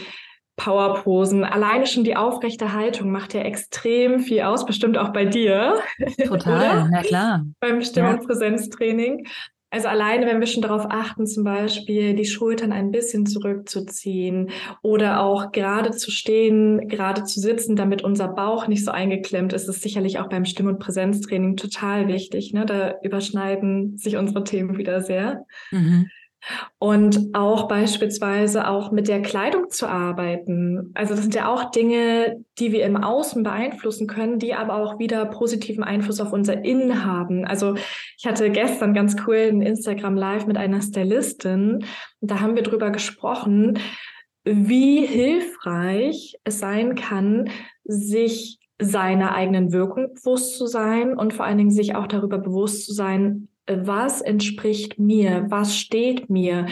[0.56, 1.44] Powerposen.
[1.44, 5.80] Alleine schon die aufrechte Haltung macht ja extrem viel aus, bestimmt auch bei dir.
[6.26, 7.46] Total, na klar.
[7.60, 9.26] Beim Stimm- und Präsenztraining.
[9.72, 15.22] Also alleine, wenn wir schon darauf achten, zum Beispiel die Schultern ein bisschen zurückzuziehen oder
[15.22, 19.82] auch gerade zu stehen, gerade zu sitzen, damit unser Bauch nicht so eingeklemmt ist, ist
[19.82, 22.52] sicherlich auch beim Stimm- und Präsenztraining total wichtig.
[22.52, 22.66] Ne?
[22.66, 25.46] Da überschneiden sich unsere Themen wieder sehr.
[25.72, 26.10] Mhm.
[26.80, 30.92] Und auch beispielsweise auch mit der Kleidung zu arbeiten.
[30.96, 34.98] Also das sind ja auch Dinge, die wir im Außen beeinflussen können, die aber auch
[34.98, 37.46] wieder positiven Einfluss auf unser Innen haben.
[37.46, 37.76] Also
[38.18, 41.86] ich hatte gestern ganz cool ein Instagram Live mit einer Stylistin.
[42.22, 43.80] Da haben wir drüber gesprochen,
[44.44, 47.50] wie hilfreich es sein kann,
[47.84, 52.86] sich seiner eigenen Wirkung bewusst zu sein und vor allen Dingen sich auch darüber bewusst
[52.86, 53.48] zu sein,
[53.88, 56.68] was entspricht mir, was steht mir,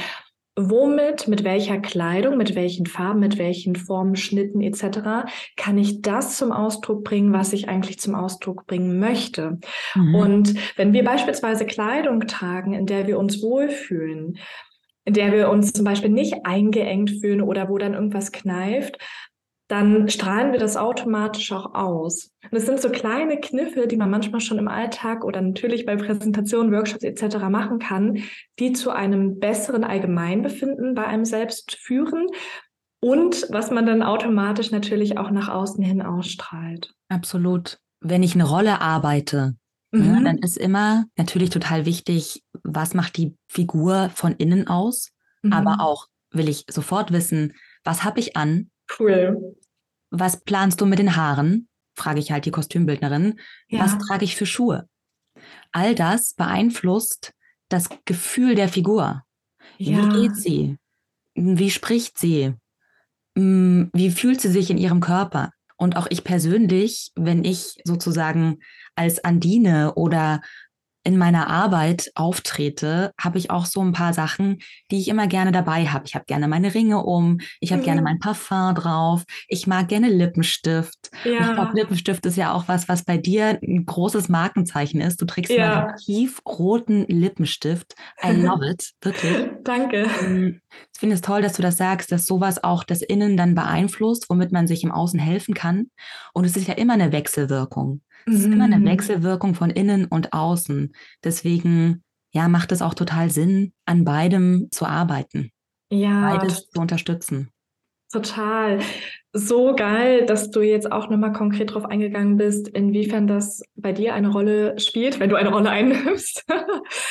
[0.56, 5.30] womit, mit welcher Kleidung, mit welchen Farben, mit welchen Formen, Schnitten etc.
[5.56, 9.60] kann ich das zum Ausdruck bringen, was ich eigentlich zum Ausdruck bringen möchte.
[9.96, 10.16] Mhm.
[10.16, 14.38] Und wenn wir beispielsweise Kleidung tragen, in der wir uns wohlfühlen,
[15.06, 18.98] in der wir uns zum Beispiel nicht eingeengt fühlen oder wo dann irgendwas kneift,
[19.70, 22.32] dann strahlen wir das automatisch auch aus.
[22.52, 25.96] Und es sind so kleine Kniffe, die man manchmal schon im Alltag oder natürlich bei
[25.96, 27.38] Präsentationen, Workshops etc.
[27.50, 28.24] machen kann,
[28.58, 32.26] die zu einem besseren Allgemeinbefinden bei einem selbst führen
[33.00, 36.92] und was man dann automatisch natürlich auch nach außen hin ausstrahlt.
[37.08, 37.78] Absolut.
[38.02, 39.56] Wenn ich eine Rolle arbeite,
[39.92, 40.16] ne, mhm.
[40.16, 45.12] ja, dann ist immer natürlich total wichtig, was macht die Figur von innen aus,
[45.44, 45.54] mhm.
[45.54, 47.54] aber auch will ich sofort wissen,
[47.84, 49.56] was habe ich an, Cool.
[50.12, 51.68] Was planst du mit den Haaren?
[51.96, 53.40] Frage ich halt die Kostümbildnerin.
[53.68, 53.82] Ja.
[53.82, 54.88] Was trage ich für Schuhe?
[55.72, 57.34] All das beeinflusst
[57.70, 59.24] das Gefühl der Figur.
[59.78, 59.98] Ja.
[59.98, 60.78] Wie geht sie?
[61.36, 62.54] Wie spricht sie?
[63.38, 65.52] Hm, wie fühlt sie sich in ihrem Körper?
[65.78, 68.60] Und auch ich persönlich, wenn ich sozusagen
[68.96, 70.42] als Andine oder
[71.04, 74.60] in meiner Arbeit auftrete, habe ich auch so ein paar Sachen,
[74.92, 76.06] die ich immer gerne dabei habe.
[76.06, 77.86] Ich habe gerne meine Ringe um, ich habe mhm.
[77.86, 81.10] gerne mein Parfum drauf, ich mag gerne Lippenstift.
[81.24, 81.40] Ja.
[81.40, 85.22] ich glaube, Lippenstift ist ja auch was, was bei dir ein großes Markenzeichen ist.
[85.22, 85.88] Du trägst ja.
[85.88, 87.96] einen tiefroten Lippenstift.
[88.24, 89.50] I love it, wirklich.
[89.64, 90.08] Danke.
[90.22, 90.62] Ähm,
[90.94, 94.30] ich finde es toll, dass du das sagst, dass sowas auch das Innen dann beeinflusst,
[94.30, 95.90] womit man sich im Außen helfen kann.
[96.34, 98.02] Und es ist ja immer eine Wechselwirkung.
[98.26, 98.86] Es ist immer eine mhm.
[98.86, 100.94] Wechselwirkung von innen und außen.
[101.24, 105.52] Deswegen, ja, macht es auch total Sinn, an beidem zu arbeiten.
[105.92, 106.38] Ja.
[106.38, 107.50] Beides zu unterstützen.
[108.12, 108.80] Total.
[109.34, 114.16] So geil, dass du jetzt auch nochmal konkret darauf eingegangen bist, inwiefern das bei dir
[114.16, 116.44] eine Rolle spielt, wenn du eine Rolle einnimmst.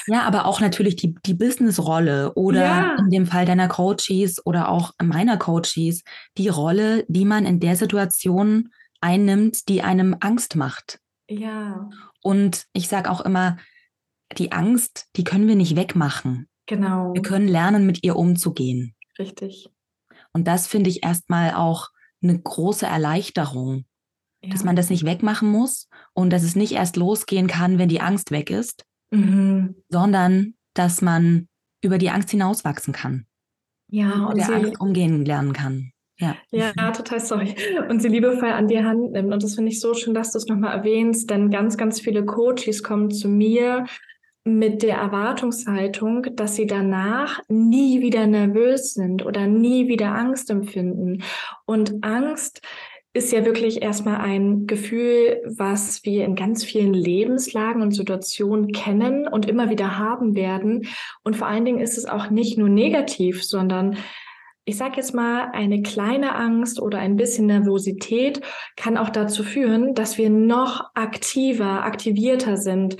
[0.08, 2.96] ja, aber auch natürlich die, die Business-Rolle oder ja.
[2.98, 6.02] in dem Fall deiner Coaches oder auch meiner Coaches,
[6.36, 11.00] die Rolle, die man in der Situation einnimmt, die einem Angst macht.
[11.28, 11.88] Ja.
[12.22, 13.58] Und ich sage auch immer,
[14.36, 16.48] die Angst, die können wir nicht wegmachen.
[16.66, 17.14] Genau.
[17.14, 18.94] Wir können lernen, mit ihr umzugehen.
[19.18, 19.70] Richtig.
[20.32, 21.88] Und das finde ich erstmal auch
[22.22, 23.86] eine große Erleichterung,
[24.42, 24.50] ja.
[24.50, 28.00] dass man das nicht wegmachen muss und dass es nicht erst losgehen kann, wenn die
[28.00, 29.76] Angst weg ist, mhm.
[29.88, 31.48] sondern dass man
[31.82, 33.26] über die Angst hinauswachsen kann.
[33.90, 35.92] Ja, und der Angst umgehen lernen kann.
[36.20, 36.36] Ja.
[36.50, 37.54] ja, total sorry.
[37.88, 39.32] Und sie liebevoll an die Hand nimmt.
[39.32, 42.24] Und das finde ich so schön, dass du es nochmal erwähnst, denn ganz, ganz viele
[42.24, 43.86] Coaches kommen zu mir
[44.44, 51.22] mit der Erwartungshaltung, dass sie danach nie wieder nervös sind oder nie wieder Angst empfinden.
[51.66, 52.62] Und Angst
[53.12, 59.26] ist ja wirklich erstmal ein Gefühl, was wir in ganz vielen Lebenslagen und Situationen kennen
[59.26, 60.86] und immer wieder haben werden.
[61.24, 63.96] Und vor allen Dingen ist es auch nicht nur negativ, sondern
[64.68, 68.42] ich sage jetzt mal, eine kleine Angst oder ein bisschen Nervosität
[68.76, 72.98] kann auch dazu führen, dass wir noch aktiver, aktivierter sind,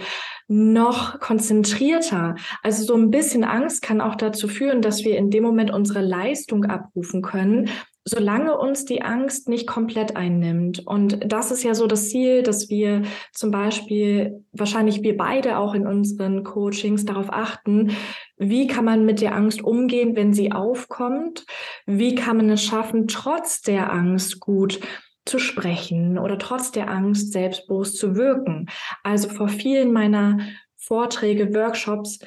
[0.49, 2.37] noch konzentrierter.
[2.63, 6.01] Also so ein bisschen Angst kann auch dazu führen, dass wir in dem Moment unsere
[6.01, 7.69] Leistung abrufen können,
[8.05, 10.87] solange uns die Angst nicht komplett einnimmt.
[10.87, 13.03] Und das ist ja so das Ziel, dass wir
[13.35, 17.91] zum Beispiel, wahrscheinlich wir beide auch in unseren Coachings darauf achten,
[18.39, 21.45] Wie kann man mit der Angst umgehen, wenn sie aufkommt?
[21.87, 24.81] Wie kann man es schaffen, trotz der Angst gut
[25.25, 28.67] zu sprechen oder trotz der Angst selbstbewusst zu wirken?
[29.03, 30.39] Also vor vielen meiner
[30.77, 32.21] Vorträge, Workshops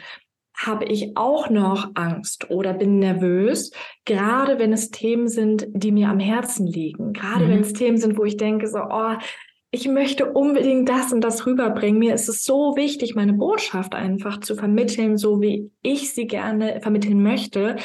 [0.65, 3.71] habe ich auch noch Angst oder bin nervös,
[4.05, 7.13] gerade wenn es Themen sind, die mir am Herzen liegen.
[7.13, 7.49] Gerade mhm.
[7.49, 9.15] wenn es Themen sind, wo ich denke, so, oh,
[9.71, 11.99] ich möchte unbedingt das und das rüberbringen.
[11.99, 16.81] Mir ist es so wichtig, meine Botschaft einfach zu vermitteln, so wie ich sie gerne
[16.81, 17.77] vermitteln möchte.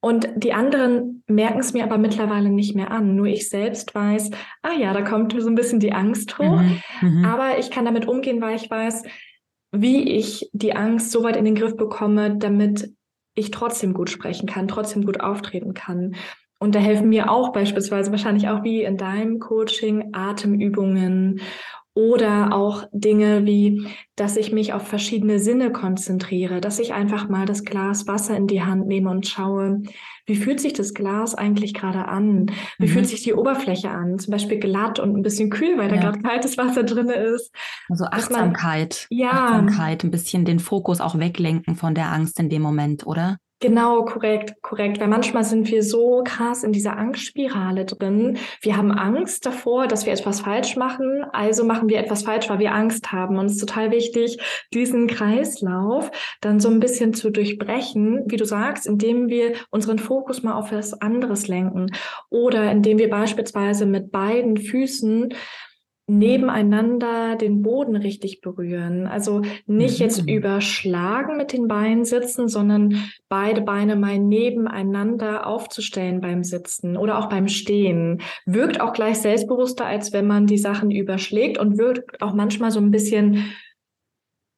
[0.00, 3.16] Und die anderen merken es mir aber mittlerweile nicht mehr an.
[3.16, 4.30] Nur ich selbst weiß,
[4.62, 6.60] ah ja, da kommt so ein bisschen die Angst hoch.
[6.60, 7.24] Mhm, mhm.
[7.24, 9.04] aber ich kann damit umgehen, weil ich weiß,
[9.72, 12.92] wie ich die Angst so weit in den Griff bekomme, damit
[13.34, 16.14] ich trotzdem gut sprechen kann, trotzdem gut auftreten kann.
[16.58, 21.40] Und da helfen mir auch beispielsweise wahrscheinlich auch wie in deinem Coaching Atemübungen
[21.96, 27.46] oder auch Dinge wie, dass ich mich auf verschiedene Sinne konzentriere, dass ich einfach mal
[27.46, 29.82] das Glas Wasser in die Hand nehme und schaue,
[30.26, 32.50] wie fühlt sich das Glas eigentlich gerade an?
[32.78, 32.90] Wie mhm.
[32.90, 34.18] fühlt sich die Oberfläche an?
[34.18, 35.96] Zum Beispiel glatt und ein bisschen kühl, weil ja.
[35.96, 37.50] da gerade kaltes Wasser drin ist.
[37.88, 39.06] Also Achtsamkeit.
[39.10, 39.30] Man, ja.
[39.30, 43.38] Achtsamkeit, ein bisschen den Fokus auch weglenken von der Angst in dem Moment, oder?
[43.58, 45.00] Genau, korrekt, korrekt.
[45.00, 48.36] Weil manchmal sind wir so krass in dieser Angstspirale drin.
[48.60, 51.24] Wir haben Angst davor, dass wir etwas falsch machen.
[51.32, 53.38] Also machen wir etwas falsch, weil wir Angst haben.
[53.38, 54.38] Und es ist total wichtig,
[54.74, 56.10] diesen Kreislauf
[56.42, 60.70] dann so ein bisschen zu durchbrechen, wie du sagst, indem wir unseren Fokus mal auf
[60.70, 61.86] was anderes lenken.
[62.28, 65.32] Oder indem wir beispielsweise mit beiden Füßen
[66.06, 69.06] nebeneinander den Boden richtig berühren.
[69.06, 70.28] Also nicht jetzt mhm.
[70.28, 77.28] überschlagen mit den Beinen sitzen, sondern beide Beine mal nebeneinander aufzustellen beim Sitzen oder auch
[77.28, 78.22] beim Stehen.
[78.44, 82.78] Wirkt auch gleich selbstbewusster, als wenn man die Sachen überschlägt und wirkt auch manchmal so
[82.78, 83.52] ein bisschen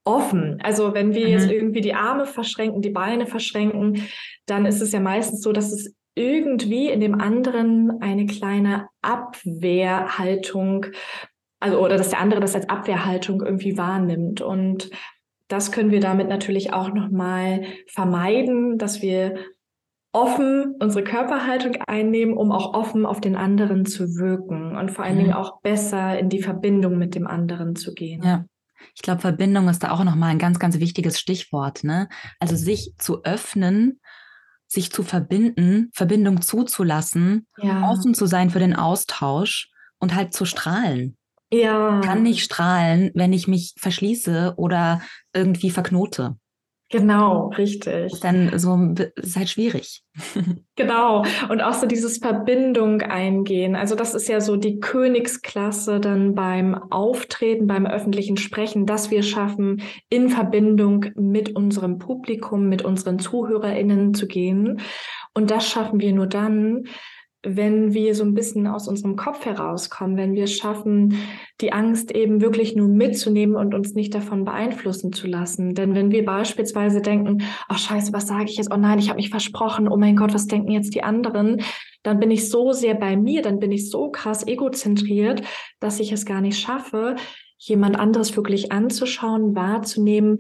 [0.05, 0.59] offen.
[0.63, 1.33] Also wenn wir mhm.
[1.33, 4.03] jetzt irgendwie die Arme verschränken, die Beine verschränken,
[4.47, 10.87] dann ist es ja meistens so, dass es irgendwie in dem anderen eine kleine Abwehrhaltung
[11.61, 14.41] also oder dass der andere das als Abwehrhaltung irgendwie wahrnimmt.
[14.41, 14.91] Und
[15.49, 19.37] das können wir damit natürlich auch nochmal vermeiden, dass wir
[20.13, 25.17] offen unsere Körperhaltung einnehmen, um auch offen auf den anderen zu wirken und vor allen
[25.17, 25.21] mhm.
[25.21, 28.23] Dingen auch besser in die Verbindung mit dem anderen zu gehen.
[28.23, 28.45] Ja.
[28.95, 31.85] Ich glaube, Verbindung ist da auch nochmal ein ganz, ganz wichtiges Stichwort.
[31.85, 32.09] Ne?
[32.39, 34.01] Also sich zu öffnen,
[34.67, 37.91] sich zu verbinden, Verbindung zuzulassen, ja.
[37.91, 41.18] offen zu sein für den Austausch und halt zu strahlen
[41.53, 42.01] ja.
[42.03, 45.01] kann nicht strahlen, wenn ich mich verschließe oder
[45.33, 46.37] irgendwie verknote.
[46.91, 48.15] Genau, richtig.
[48.15, 50.03] Ist dann so, ist halt schwierig.
[50.77, 51.25] Genau.
[51.49, 53.75] Und auch so dieses Verbindung eingehen.
[53.75, 59.25] Also das ist ja so die Königsklasse dann beim Auftreten, beim öffentlichen Sprechen, dass wir
[59.25, 64.81] schaffen, in Verbindung mit unserem Publikum, mit unseren ZuhörerInnen zu gehen.
[65.35, 66.85] Und das schaffen wir nur dann,
[67.45, 71.15] wenn wir so ein bisschen aus unserem Kopf herauskommen, wenn wir schaffen,
[71.61, 75.75] die Angst eben wirklich nur mitzunehmen und uns nicht davon beeinflussen zu lassen.
[75.75, 78.73] Denn wenn wir beispielsweise denken, oh, scheiße, was sage ich jetzt?
[78.73, 79.89] Oh nein, ich habe mich versprochen.
[79.89, 81.63] Oh mein Gott, was denken jetzt die anderen?
[82.03, 85.43] Dann bin ich so sehr bei mir, dann bin ich so krass egozentriert,
[85.79, 87.15] dass ich es gar nicht schaffe,
[87.59, 90.39] jemand anderes wirklich anzuschauen, wahrzunehmen,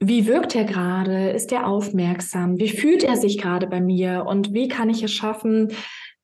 [0.00, 1.30] wie wirkt er gerade?
[1.30, 2.58] Ist er aufmerksam?
[2.58, 4.26] Wie fühlt er sich gerade bei mir?
[4.26, 5.68] Und wie kann ich es schaffen,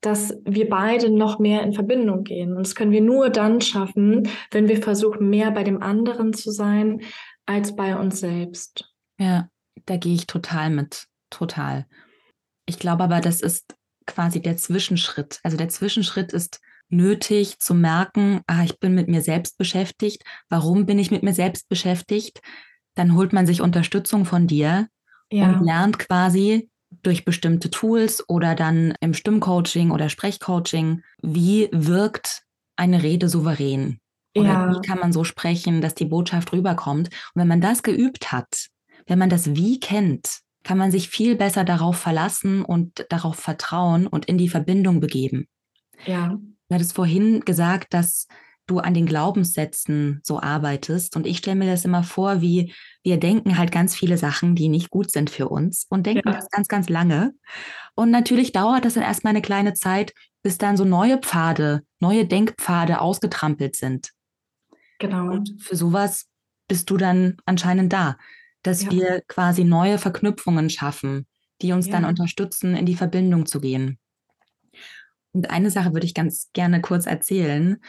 [0.01, 2.57] dass wir beide noch mehr in Verbindung gehen.
[2.57, 6.51] Und das können wir nur dann schaffen, wenn wir versuchen, mehr bei dem anderen zu
[6.51, 7.03] sein
[7.47, 8.91] als bei uns selbst.
[9.19, 9.49] Ja,
[9.87, 11.07] da gehe ich total mit.
[11.29, 11.87] Total.
[12.67, 15.41] Ich glaube aber, das ist quasi der Zwischenschritt.
[15.43, 20.25] Also der Zwischenschritt ist nötig zu merken, ah, ich bin mit mir selbst beschäftigt.
[20.49, 22.41] Warum bin ich mit mir selbst beschäftigt?
[22.95, 24.89] Dann holt man sich Unterstützung von dir
[25.31, 25.49] ja.
[25.49, 26.70] und lernt quasi
[27.03, 32.43] durch bestimmte Tools oder dann im Stimmcoaching oder Sprechcoaching, wie wirkt
[32.77, 34.01] eine Rede souverän?
[34.37, 34.75] Oder ja.
[34.75, 37.09] wie kann man so sprechen, dass die Botschaft rüberkommt?
[37.09, 38.69] Und wenn man das geübt hat,
[39.07, 44.07] wenn man das Wie kennt, kann man sich viel besser darauf verlassen und darauf vertrauen
[44.07, 45.49] und in die Verbindung begeben.
[46.07, 46.39] Ja.
[46.69, 48.29] Du hattest vorhin gesagt, dass
[48.67, 51.17] du an den Glaubenssätzen so arbeitest.
[51.17, 52.73] Und ich stelle mir das immer vor, wie
[53.03, 56.35] wir denken halt ganz viele Sachen, die nicht gut sind für uns und denken ja.
[56.35, 57.33] das ganz, ganz lange.
[57.95, 62.27] Und natürlich dauert das dann erstmal eine kleine Zeit, bis dann so neue Pfade, neue
[62.27, 64.11] Denkpfade ausgetrampelt sind.
[64.99, 65.33] Genau.
[65.33, 66.27] Und für sowas
[66.69, 68.17] bist du dann anscheinend da,
[68.63, 68.91] dass ja.
[68.91, 71.27] wir quasi neue Verknüpfungen schaffen,
[71.63, 71.93] die uns ja.
[71.93, 73.99] dann unterstützen, in die Verbindung zu gehen.
[75.33, 77.81] Und eine Sache würde ich ganz gerne kurz erzählen.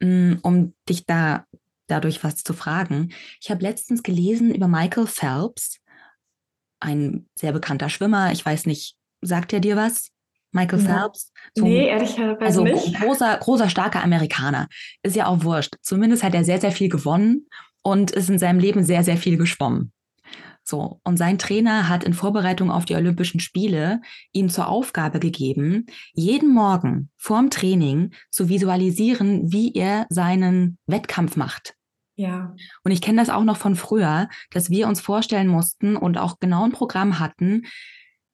[0.00, 1.46] Mm, um dich da
[1.88, 3.12] dadurch was zu fragen.
[3.40, 5.80] Ich habe letztens gelesen über Michael Phelps
[6.80, 8.32] ein sehr bekannter Schwimmer.
[8.32, 10.10] Ich weiß nicht, sagt er dir was?
[10.52, 10.86] Michael ja.
[10.86, 11.32] Phelps?
[11.54, 13.00] So, nee, ehrlicherweise also nicht.
[13.00, 14.68] Großer, großer, starker Amerikaner.
[15.02, 15.74] Ist ja auch wurscht.
[15.82, 17.46] Zumindest hat er sehr, sehr viel gewonnen
[17.82, 19.92] und ist in seinem Leben sehr, sehr viel geschwommen.
[20.62, 25.86] So, und sein Trainer hat in Vorbereitung auf die Olympischen Spiele ihm zur Aufgabe gegeben,
[26.12, 31.77] jeden Morgen vorm Training zu visualisieren, wie er seinen Wettkampf macht.
[32.18, 32.52] Ja.
[32.82, 36.40] Und ich kenne das auch noch von früher, dass wir uns vorstellen mussten und auch
[36.40, 37.62] genau ein Programm hatten,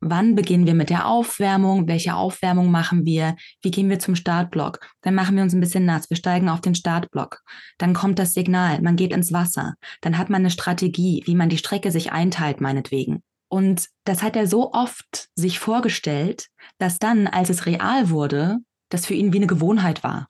[0.00, 4.80] wann beginnen wir mit der Aufwärmung, welche Aufwärmung machen wir, wie gehen wir zum Startblock,
[5.02, 7.42] dann machen wir uns ein bisschen nass, wir steigen auf den Startblock,
[7.76, 11.50] dann kommt das Signal, man geht ins Wasser, dann hat man eine Strategie, wie man
[11.50, 13.22] die Strecke sich einteilt, meinetwegen.
[13.48, 19.04] Und das hat er so oft sich vorgestellt, dass dann, als es real wurde, das
[19.04, 20.28] für ihn wie eine Gewohnheit war.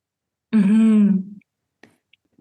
[0.53, 1.34] Mhm.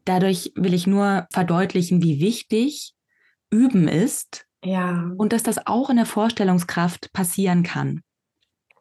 [0.05, 2.93] Dadurch will ich nur verdeutlichen, wie wichtig
[3.49, 5.11] Üben ist, ja.
[5.17, 8.01] Und dass das auch in der Vorstellungskraft passieren kann.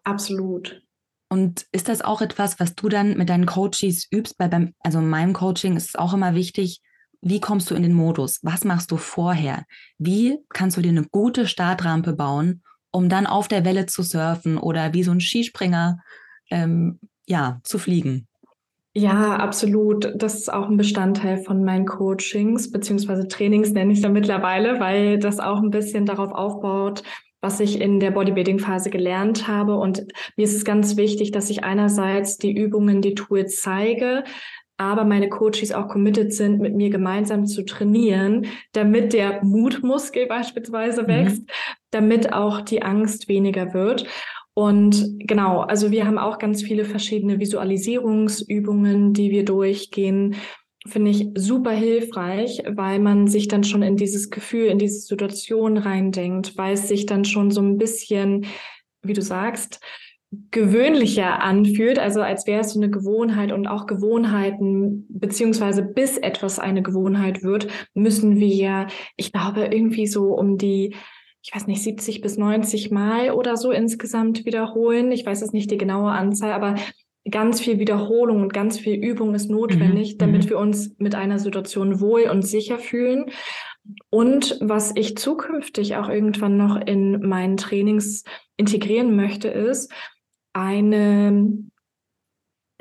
[0.04, 0.82] Absolut.
[1.28, 4.34] Und ist das auch etwas, was du dann mit deinen Coaches übst?
[4.38, 6.80] Weil beim, also in meinem Coaching ist es auch immer wichtig,
[7.20, 8.40] wie kommst du in den Modus?
[8.42, 9.64] Was machst du vorher?
[9.98, 14.58] Wie kannst du dir eine gute Startrampe bauen, um dann auf der Welle zu surfen
[14.58, 15.98] oder wie so ein Skispringer
[16.50, 18.28] ähm, ja, zu fliegen?
[18.94, 20.12] Ja, absolut.
[20.16, 25.18] Das ist auch ein Bestandteil von meinen Coachings, beziehungsweise Trainings nenne ich da mittlerweile, weil
[25.18, 27.02] das auch ein bisschen darauf aufbaut,
[27.40, 29.76] was ich in der Bodybuilding-Phase gelernt habe.
[29.76, 30.04] Und
[30.36, 34.24] mir ist es ganz wichtig, dass ich einerseits die Übungen, die Tools zeige,
[34.76, 41.04] aber meine Coaches auch committed sind, mit mir gemeinsam zu trainieren, damit der Mutmuskel beispielsweise
[41.04, 41.08] mhm.
[41.08, 41.46] wächst, mhm.
[41.90, 44.06] damit auch die Angst weniger wird.
[44.54, 50.34] Und genau, also wir haben auch ganz viele verschiedene Visualisierungsübungen, die wir durchgehen.
[50.86, 55.78] Finde ich super hilfreich, weil man sich dann schon in dieses Gefühl, in diese Situation
[55.78, 58.46] reindenkt, weil es sich dann schon so ein bisschen,
[59.02, 59.80] wie du sagst,
[60.50, 66.58] gewöhnlicher anfühlt, also als wäre es so eine Gewohnheit und auch Gewohnheiten, beziehungsweise bis etwas
[66.58, 68.86] eine Gewohnheit wird, müssen wir,
[69.16, 70.96] ich glaube, irgendwie so um die
[71.42, 75.10] ich weiß nicht, 70 bis 90 Mal oder so insgesamt wiederholen.
[75.10, 76.76] Ich weiß jetzt nicht die genaue Anzahl, aber
[77.28, 80.18] ganz viel Wiederholung und ganz viel Übung ist notwendig, mhm.
[80.18, 80.50] damit mhm.
[80.50, 83.26] wir uns mit einer Situation wohl und sicher fühlen.
[84.10, 88.22] Und was ich zukünftig auch irgendwann noch in meinen Trainings
[88.56, 89.92] integrieren möchte, ist
[90.52, 91.58] eine,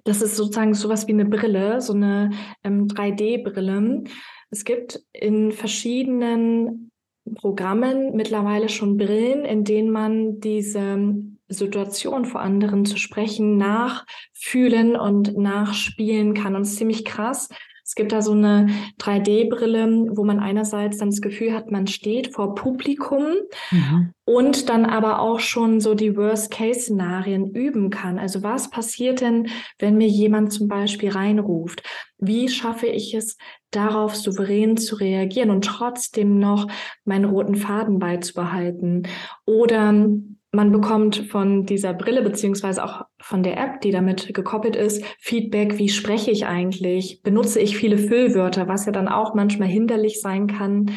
[0.03, 2.31] das ist sozusagen sowas wie eine Brille, so eine
[2.63, 4.03] ähm, 3D-Brille.
[4.51, 6.90] Es gibt in verschiedenen
[7.35, 11.15] Programmen mittlerweile schon Brillen, in denen man diese
[11.47, 16.55] Situation vor anderen zu sprechen nachfühlen und nachspielen kann.
[16.55, 17.49] Und es ist ziemlich krass.
[17.83, 18.67] Es gibt da so eine
[19.01, 23.33] 3D-Brille, wo man einerseits dann das Gefühl hat, man steht vor Publikum
[23.69, 24.13] mhm.
[24.23, 28.17] und dann aber auch schon so die Worst-Case-Szenarien üben kann.
[28.17, 31.83] Also was passiert denn, wenn mir jemand zum Beispiel reinruft?
[32.17, 33.35] Wie schaffe ich es,
[33.71, 36.67] darauf souverän zu reagieren und trotzdem noch
[37.05, 39.07] meinen roten Faden beizubehalten?
[39.45, 39.93] Oder
[40.53, 45.77] man bekommt von dieser Brille beziehungsweise auch von der App, die damit gekoppelt ist, Feedback,
[45.77, 47.21] wie spreche ich eigentlich?
[47.23, 50.91] Benutze ich viele Füllwörter, was ja dann auch manchmal hinderlich sein kann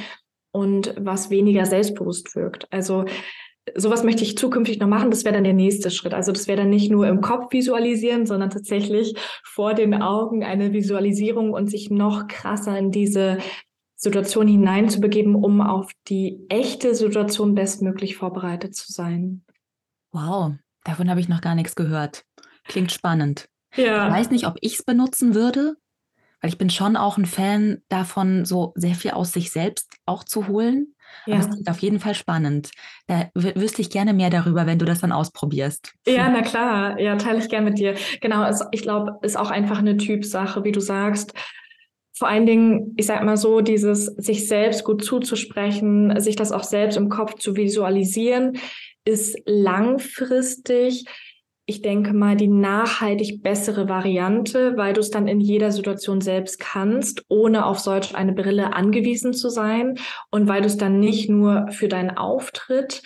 [0.50, 2.66] und was weniger selbstbewusst wirkt.
[2.72, 3.04] Also
[3.74, 5.10] sowas möchte ich zukünftig noch machen.
[5.10, 6.14] Das wäre dann der nächste Schritt.
[6.14, 10.72] Also das wäre dann nicht nur im Kopf visualisieren, sondern tatsächlich vor den Augen eine
[10.72, 13.38] Visualisierung und sich noch krasser in diese
[13.96, 19.44] Situation hineinzubegeben, um auf die echte Situation bestmöglich vorbereitet zu sein.
[20.12, 20.52] Wow,
[20.84, 22.24] davon habe ich noch gar nichts gehört.
[22.64, 23.48] Klingt spannend.
[23.74, 24.06] Ja.
[24.06, 25.76] Ich weiß nicht, ob ich es benutzen würde,
[26.40, 30.22] weil ich bin schon auch ein Fan davon, so sehr viel aus sich selbst auch
[30.22, 30.94] zu holen.
[31.26, 31.34] Ja.
[31.34, 32.70] Aber es klingt auf jeden Fall spannend.
[33.06, 35.92] Da wüsste ich gerne mehr darüber, wenn du das dann ausprobierst.
[36.06, 36.98] Ja, na klar.
[37.00, 37.94] Ja, teile ich gerne mit dir.
[38.20, 41.34] Genau, es, ich glaube, ist auch einfach eine Typsache, wie du sagst
[42.16, 46.62] vor allen Dingen, ich sag mal so, dieses sich selbst gut zuzusprechen, sich das auch
[46.62, 48.56] selbst im Kopf zu visualisieren,
[49.04, 51.06] ist langfristig,
[51.66, 56.60] ich denke mal, die nachhaltig bessere Variante, weil du es dann in jeder Situation selbst
[56.60, 59.98] kannst, ohne auf solch eine Brille angewiesen zu sein
[60.30, 63.02] und weil du es dann nicht nur für deinen Auftritt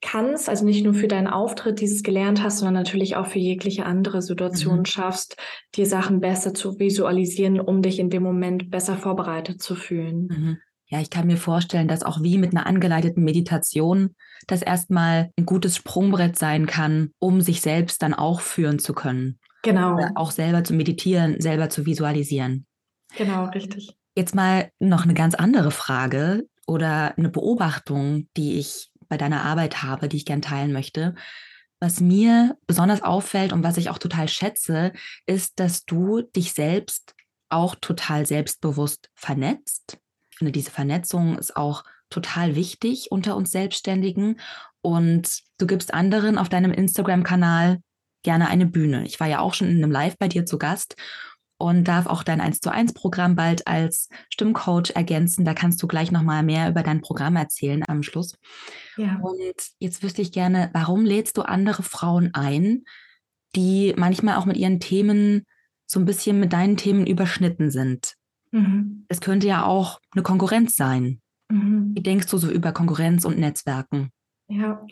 [0.00, 3.84] kannst, also nicht nur für deinen Auftritt dieses gelernt hast, sondern natürlich auch für jegliche
[3.84, 4.84] andere Situation mhm.
[4.84, 5.36] schaffst,
[5.74, 10.28] dir Sachen besser zu visualisieren, um dich in dem Moment besser vorbereitet zu fühlen.
[10.28, 10.58] Mhm.
[10.86, 14.14] Ja, ich kann mir vorstellen, dass auch wie mit einer angeleiteten Meditation
[14.46, 19.38] das erstmal ein gutes Sprungbrett sein kann, um sich selbst dann auch führen zu können.
[19.62, 19.94] Genau.
[19.94, 22.66] Oder auch selber zu meditieren, selber zu visualisieren.
[23.16, 23.96] Genau, richtig.
[24.16, 29.82] Jetzt mal noch eine ganz andere Frage oder eine Beobachtung, die ich bei deiner Arbeit
[29.82, 31.14] habe, die ich gern teilen möchte.
[31.80, 34.92] Was mir besonders auffällt und was ich auch total schätze,
[35.26, 37.14] ist, dass du dich selbst
[37.48, 39.98] auch total selbstbewusst vernetzt.
[40.30, 44.40] Ich finde, diese Vernetzung ist auch total wichtig unter uns Selbstständigen.
[44.80, 47.78] Und du gibst anderen auf deinem Instagram-Kanal
[48.22, 49.04] gerne eine Bühne.
[49.06, 50.96] Ich war ja auch schon in einem Live bei dir zu Gast
[51.58, 55.44] und darf auch dein 1 zu 1 Programm bald als Stimmcoach ergänzen.
[55.44, 58.36] Da kannst du gleich nochmal mehr über dein Programm erzählen am Schluss.
[58.96, 59.18] Ja.
[59.20, 59.38] Und
[59.78, 62.84] jetzt wüsste ich gerne, warum lädst du andere Frauen ein,
[63.56, 65.44] die manchmal auch mit ihren Themen
[65.86, 68.14] so ein bisschen mit deinen Themen überschnitten sind?
[68.52, 69.04] Mhm.
[69.08, 71.20] Es könnte ja auch eine Konkurrenz sein.
[71.50, 71.92] Mhm.
[71.94, 74.10] Wie denkst du so über Konkurrenz und Netzwerken?
[74.48, 74.84] Ja,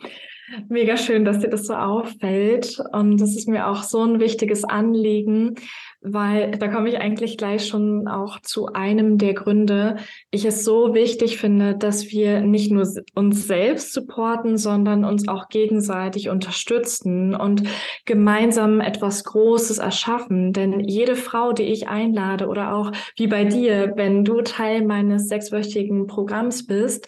[0.69, 2.79] mega schön, dass dir das so auffällt.
[2.91, 5.55] Und das ist mir auch so ein wichtiges Anliegen,
[6.01, 9.97] weil da komme ich eigentlich gleich schon auch zu einem der Gründe.
[10.31, 15.49] Ich es so wichtig finde, dass wir nicht nur uns selbst supporten, sondern uns auch
[15.49, 17.63] gegenseitig unterstützen und
[18.05, 20.53] gemeinsam etwas Großes erschaffen.
[20.53, 25.27] Denn jede Frau, die ich einlade oder auch wie bei dir, wenn du Teil meines
[25.27, 27.07] sechswöchigen Programms bist,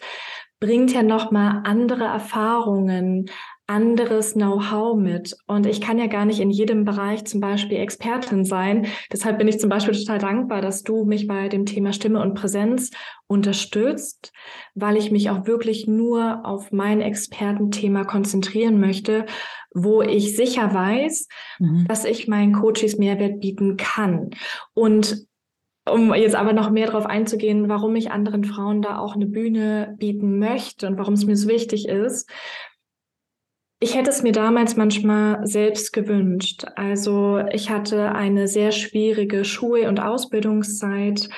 [0.59, 3.29] bringt ja nochmal andere Erfahrungen,
[3.69, 5.37] anderes Know-how mit.
[5.45, 8.87] Und ich kann ja gar nicht in jedem Bereich zum Beispiel Expertin sein.
[9.13, 12.33] Deshalb bin ich zum Beispiel total dankbar, dass du mich bei dem Thema Stimme und
[12.33, 12.89] Präsenz
[13.27, 14.33] unterstützt,
[14.73, 19.27] weil ich mich auch wirklich nur auf mein Expertenthema konzentrieren möchte,
[19.71, 21.27] wo ich sicher weiß,
[21.59, 21.85] mhm.
[21.87, 24.31] dass ich meinen Coaches Mehrwert bieten kann.
[24.73, 25.28] Und
[25.91, 29.95] um jetzt aber noch mehr darauf einzugehen, warum ich anderen Frauen da auch eine Bühne
[29.97, 32.29] bieten möchte und warum es mir so wichtig ist.
[33.81, 36.65] Ich hätte es mir damals manchmal selbst gewünscht.
[36.75, 41.29] Also ich hatte eine sehr schwierige Schul- und Ausbildungszeit.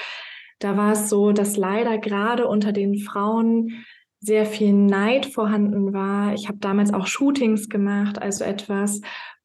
[0.57, 3.83] Da war es so, dass leider gerade unter den Frauen
[4.19, 6.33] sehr viel Neid vorhanden war.
[6.33, 9.01] Ich habe damals auch Shootings gemacht, also etwas,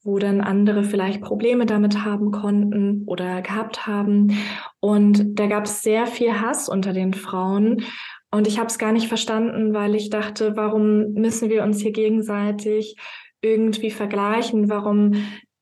[0.07, 4.37] wo dann andere vielleicht Probleme damit haben konnten oder gehabt haben.
[4.79, 7.83] Und da gab es sehr viel Hass unter den Frauen.
[8.31, 11.91] Und ich habe es gar nicht verstanden, weil ich dachte, warum müssen wir uns hier
[11.91, 12.95] gegenseitig
[13.41, 14.69] irgendwie vergleichen?
[14.69, 15.11] Warum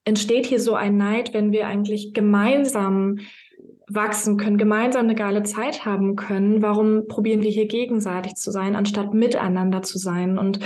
[0.04, 3.18] entsteht hier so ein Neid, wenn wir eigentlich gemeinsam
[3.88, 6.62] wachsen können, gemeinsam eine geile Zeit haben können?
[6.62, 10.38] Warum probieren wir hier gegenseitig zu sein, anstatt miteinander zu sein?
[10.38, 10.60] Und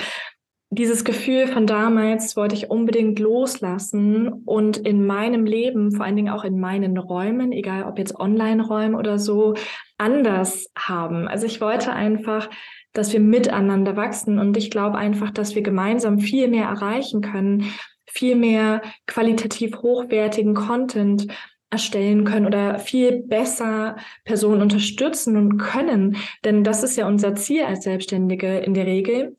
[0.71, 6.29] dieses Gefühl von damals wollte ich unbedingt loslassen und in meinem Leben, vor allen Dingen
[6.31, 9.55] auch in meinen Räumen, egal ob jetzt Online-Räume oder so,
[9.97, 11.27] anders haben.
[11.27, 12.49] Also ich wollte einfach,
[12.93, 17.73] dass wir miteinander wachsen und ich glaube einfach, dass wir gemeinsam viel mehr erreichen können,
[18.05, 21.27] viel mehr qualitativ hochwertigen Content
[21.71, 26.17] erstellen können oder viel besser Personen unterstützen und können.
[26.43, 29.35] Denn das ist ja unser Ziel als Selbstständige in der Regel,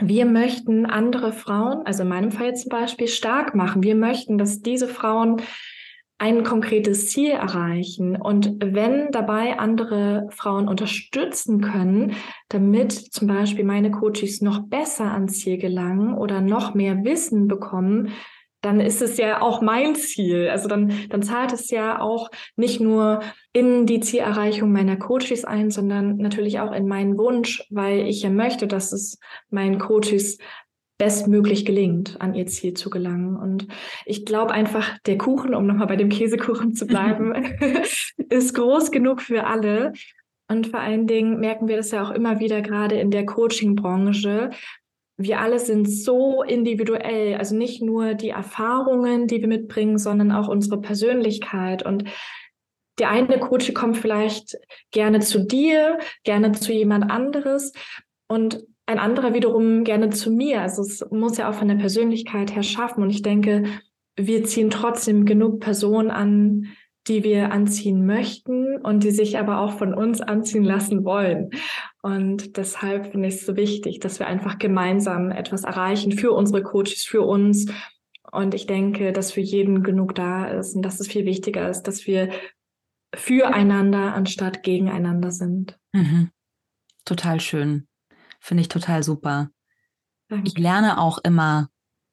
[0.00, 3.82] wir möchten andere Frauen, also in meinem Fall zum Beispiel, stark machen.
[3.82, 5.40] Wir möchten, dass diese Frauen
[6.18, 8.16] ein konkretes Ziel erreichen.
[8.16, 12.14] Und wenn dabei andere Frauen unterstützen können,
[12.48, 18.12] damit zum Beispiel meine Coaches noch besser ans Ziel gelangen oder noch mehr Wissen bekommen,
[18.64, 20.48] dann ist es ja auch mein Ziel.
[20.48, 23.20] Also dann, dann zahlt es ja auch nicht nur
[23.52, 28.30] in die Zielerreichung meiner Coaches ein, sondern natürlich auch in meinen Wunsch, weil ich ja
[28.30, 29.18] möchte, dass es
[29.50, 30.38] meinen Coaches
[30.96, 33.36] bestmöglich gelingt, an ihr Ziel zu gelangen.
[33.36, 33.66] Und
[34.06, 37.34] ich glaube einfach, der Kuchen, um nochmal bei dem Käsekuchen zu bleiben,
[38.30, 39.92] ist groß genug für alle.
[40.48, 44.50] Und vor allen Dingen merken wir das ja auch immer wieder gerade in der Coaching-Branche,
[45.16, 50.48] wir alle sind so individuell, also nicht nur die Erfahrungen, die wir mitbringen, sondern auch
[50.48, 51.84] unsere Persönlichkeit.
[51.84, 52.04] Und
[52.98, 54.56] der eine Coach kommt vielleicht
[54.90, 57.72] gerne zu dir, gerne zu jemand anderes
[58.28, 60.60] und ein anderer wiederum gerne zu mir.
[60.60, 63.02] Also es muss ja auch von der Persönlichkeit her schaffen.
[63.02, 63.64] Und ich denke,
[64.16, 66.66] wir ziehen trotzdem genug Personen an,
[67.06, 71.50] die wir anziehen möchten und die sich aber auch von uns anziehen lassen wollen.
[72.02, 76.62] Und deshalb finde ich es so wichtig, dass wir einfach gemeinsam etwas erreichen für unsere
[76.62, 77.66] Coaches, für uns.
[78.32, 81.82] Und ich denke, dass für jeden genug da ist und dass es viel wichtiger ist,
[81.82, 82.30] dass wir
[83.14, 85.78] füreinander anstatt gegeneinander sind.
[85.92, 86.30] Mhm.
[87.04, 87.86] Total schön.
[88.40, 89.50] Finde ich total super.
[90.28, 90.48] Danke.
[90.48, 91.68] Ich lerne auch immer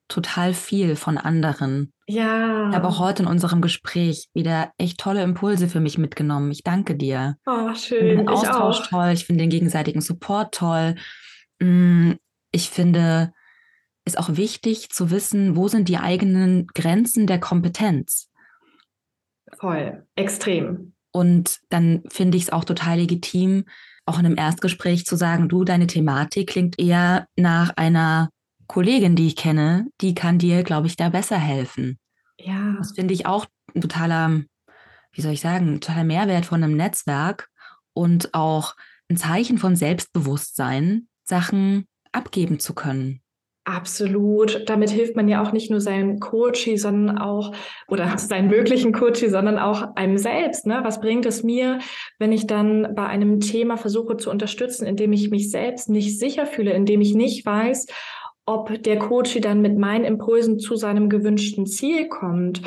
[0.08, 1.94] total viel von anderen.
[2.12, 2.70] Ja.
[2.70, 6.52] Ich habe auch heute in unserem Gespräch wieder echt tolle Impulse für mich mitgenommen.
[6.52, 7.38] Ich danke dir.
[7.46, 8.12] Oh, schön.
[8.12, 9.12] Ich den Austausch toll.
[9.14, 10.96] Ich finde den gegenseitigen Support toll.
[11.60, 12.14] Mm,
[12.52, 13.32] ich finde
[14.04, 18.30] es auch wichtig zu wissen, wo sind die eigenen Grenzen der Kompetenz.
[19.58, 20.94] Voll, extrem.
[21.14, 23.66] Und dann finde ich es auch total legitim,
[24.06, 28.30] auch in einem Erstgespräch zu sagen, du, deine Thematik klingt eher nach einer
[28.68, 32.00] Kollegin, die ich kenne, die kann dir, glaube ich, da besser helfen.
[32.44, 32.76] Ja.
[32.78, 34.42] Das finde ich auch ein totaler,
[35.12, 37.50] wie soll ich sagen, ein totaler Mehrwert von einem Netzwerk
[37.94, 38.76] und auch
[39.10, 43.22] ein Zeichen von Selbstbewusstsein, Sachen abgeben zu können.
[43.64, 44.68] Absolut.
[44.68, 47.54] Damit hilft man ja auch nicht nur seinem Coachie, sondern auch,
[47.88, 50.66] oder seinen möglichen Coachie, sondern auch einem selbst.
[50.66, 50.80] Ne?
[50.84, 51.78] Was bringt es mir,
[52.18, 56.48] wenn ich dann bei einem Thema versuche zu unterstützen, indem ich mich selbst nicht sicher
[56.48, 57.86] fühle, indem ich nicht weiß,
[58.46, 62.62] ob der Coach dann mit meinen Impulsen zu seinem gewünschten Ziel kommt.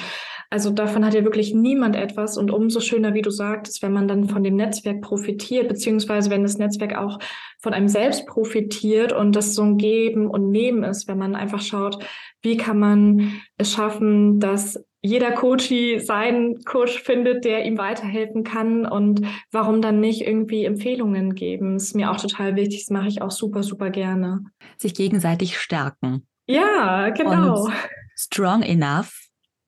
[0.51, 2.39] Also davon hat ja wirklich niemand etwas.
[2.39, 6.45] Und umso schöner, wie du sagtest, wenn man dann von dem Netzwerk profitiert, beziehungsweise wenn
[6.45, 7.19] das Netzwerk auch
[7.59, 11.61] von einem selbst profitiert und das so ein Geben und Nehmen ist, wenn man einfach
[11.61, 11.99] schaut,
[12.43, 18.87] wie kann man es schaffen, dass jeder Coachie seinen Coach findet, der ihm weiterhelfen kann
[18.87, 19.21] und
[19.53, 21.75] warum dann nicht irgendwie Empfehlungen geben.
[21.75, 24.45] Das ist mir auch total wichtig, das mache ich auch super, super gerne.
[24.79, 26.27] Sich gegenseitig stärken.
[26.47, 27.65] Ja, genau.
[27.65, 27.75] Und
[28.17, 29.25] strong enough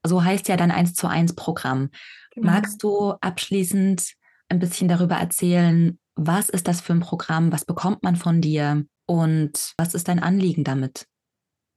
[0.06, 1.90] so heißt ja dein 1 zu 1 Programm.
[2.34, 2.52] Genau.
[2.52, 4.14] Magst du abschließend
[4.48, 8.84] ein bisschen darüber erzählen, was ist das für ein Programm, was bekommt man von dir
[9.06, 11.06] und was ist dein Anliegen damit?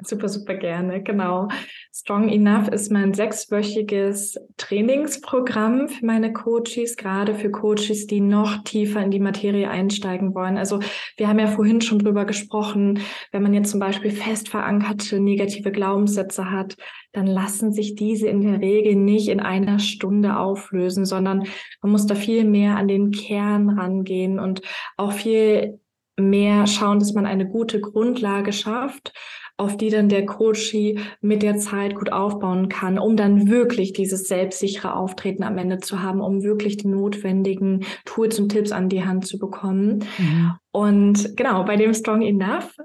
[0.02, 1.50] Super, super gerne, genau.
[1.92, 9.02] Strong Enough ist mein sechswöchiges Trainingsprogramm für meine Coaches, gerade für Coaches, die noch tiefer
[9.02, 10.60] in die Materie einsteigen wollen.
[10.60, 10.80] Also
[11.18, 13.00] wir haben ja vorhin schon drüber gesprochen,
[13.32, 16.78] wenn man jetzt zum Beispiel fest verankerte negative Glaubenssätze hat,
[17.12, 21.46] dann lassen sich diese in der Regel nicht in einer Stunde auflösen, sondern
[21.82, 24.62] man muss da viel mehr an den Kern rangehen und
[24.96, 25.80] auch viel
[26.18, 29.14] mehr schauen, dass man eine gute Grundlage schafft,
[29.60, 34.28] auf die dann der Coachie mit der Zeit gut aufbauen kann, um dann wirklich dieses
[34.28, 39.04] selbstsichere Auftreten am Ende zu haben, um wirklich die notwendigen Tools und Tipps an die
[39.04, 40.06] Hand zu bekommen.
[40.18, 40.54] Mhm.
[40.72, 42.76] Und genau, bei dem Strong Enough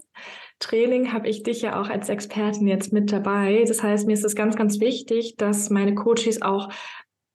[0.60, 3.64] Training habe ich dich ja auch als Expertin jetzt mit dabei.
[3.66, 6.70] Das heißt, mir ist es ganz, ganz wichtig, dass meine Coaches auch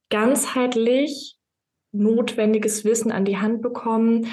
[0.10, 1.38] ganzheitlich
[1.92, 4.28] notwendiges Wissen an die Hand bekommen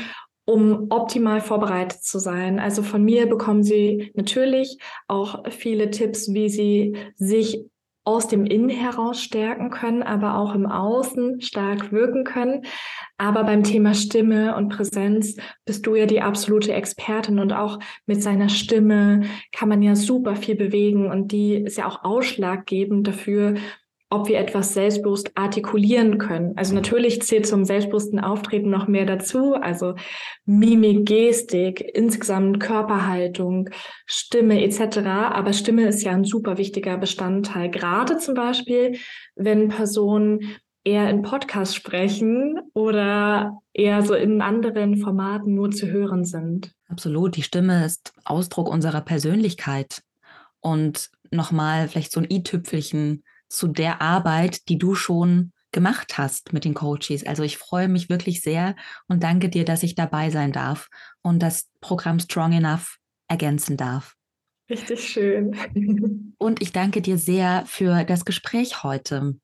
[0.46, 2.58] um optimal vorbereitet zu sein.
[2.58, 4.78] Also von mir bekommen Sie natürlich
[5.08, 7.66] auch viele Tipps, wie Sie sich
[8.04, 12.62] aus dem Innen heraus stärken können, aber auch im Außen stark wirken können.
[13.18, 18.22] Aber beim Thema Stimme und Präsenz bist du ja die absolute Expertin und auch mit
[18.22, 19.22] seiner Stimme
[19.52, 23.54] kann man ja super viel bewegen und die ist ja auch ausschlaggebend dafür,
[24.08, 26.56] ob wir etwas selbstbewusst artikulieren können.
[26.56, 29.94] Also natürlich zählt zum selbstbewussten Auftreten noch mehr dazu, also
[30.44, 33.68] Mimik, Gestik, insgesamt Körperhaltung,
[34.06, 34.98] Stimme etc.
[34.98, 38.98] Aber Stimme ist ja ein super wichtiger Bestandteil, gerade zum Beispiel,
[39.34, 46.24] wenn Personen eher in Podcasts sprechen oder eher so in anderen Formaten nur zu hören
[46.24, 46.72] sind.
[46.88, 50.02] Absolut, die Stimme ist Ausdruck unserer Persönlichkeit
[50.60, 56.64] und nochmal vielleicht so ein i-Tüpfelchen zu der Arbeit, die du schon gemacht hast mit
[56.64, 57.26] den Coaches.
[57.26, 58.76] Also ich freue mich wirklich sehr
[59.08, 60.88] und danke dir, dass ich dabei sein darf
[61.22, 64.16] und das Programm Strong Enough ergänzen darf.
[64.68, 65.54] Richtig schön.
[66.38, 69.36] Und ich danke dir sehr für das Gespräch heute.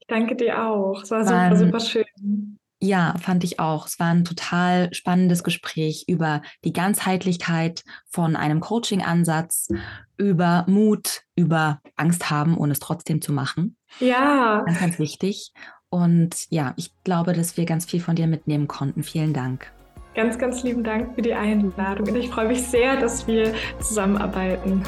[0.00, 1.02] Ich danke dir auch.
[1.02, 2.57] Es war super, super schön.
[2.80, 3.86] Ja, fand ich auch.
[3.86, 9.68] Es war ein total spannendes Gespräch über die Ganzheitlichkeit von einem Coaching-Ansatz,
[10.16, 13.76] über Mut, über Angst haben und es trotzdem zu machen.
[13.98, 14.62] Ja.
[14.64, 15.52] Ganz, ganz wichtig.
[15.90, 19.02] Und ja, ich glaube, dass wir ganz viel von dir mitnehmen konnten.
[19.02, 19.72] Vielen Dank.
[20.14, 22.08] Ganz, ganz lieben Dank für die Einladung.
[22.08, 24.84] Und ich freue mich sehr, dass wir zusammenarbeiten.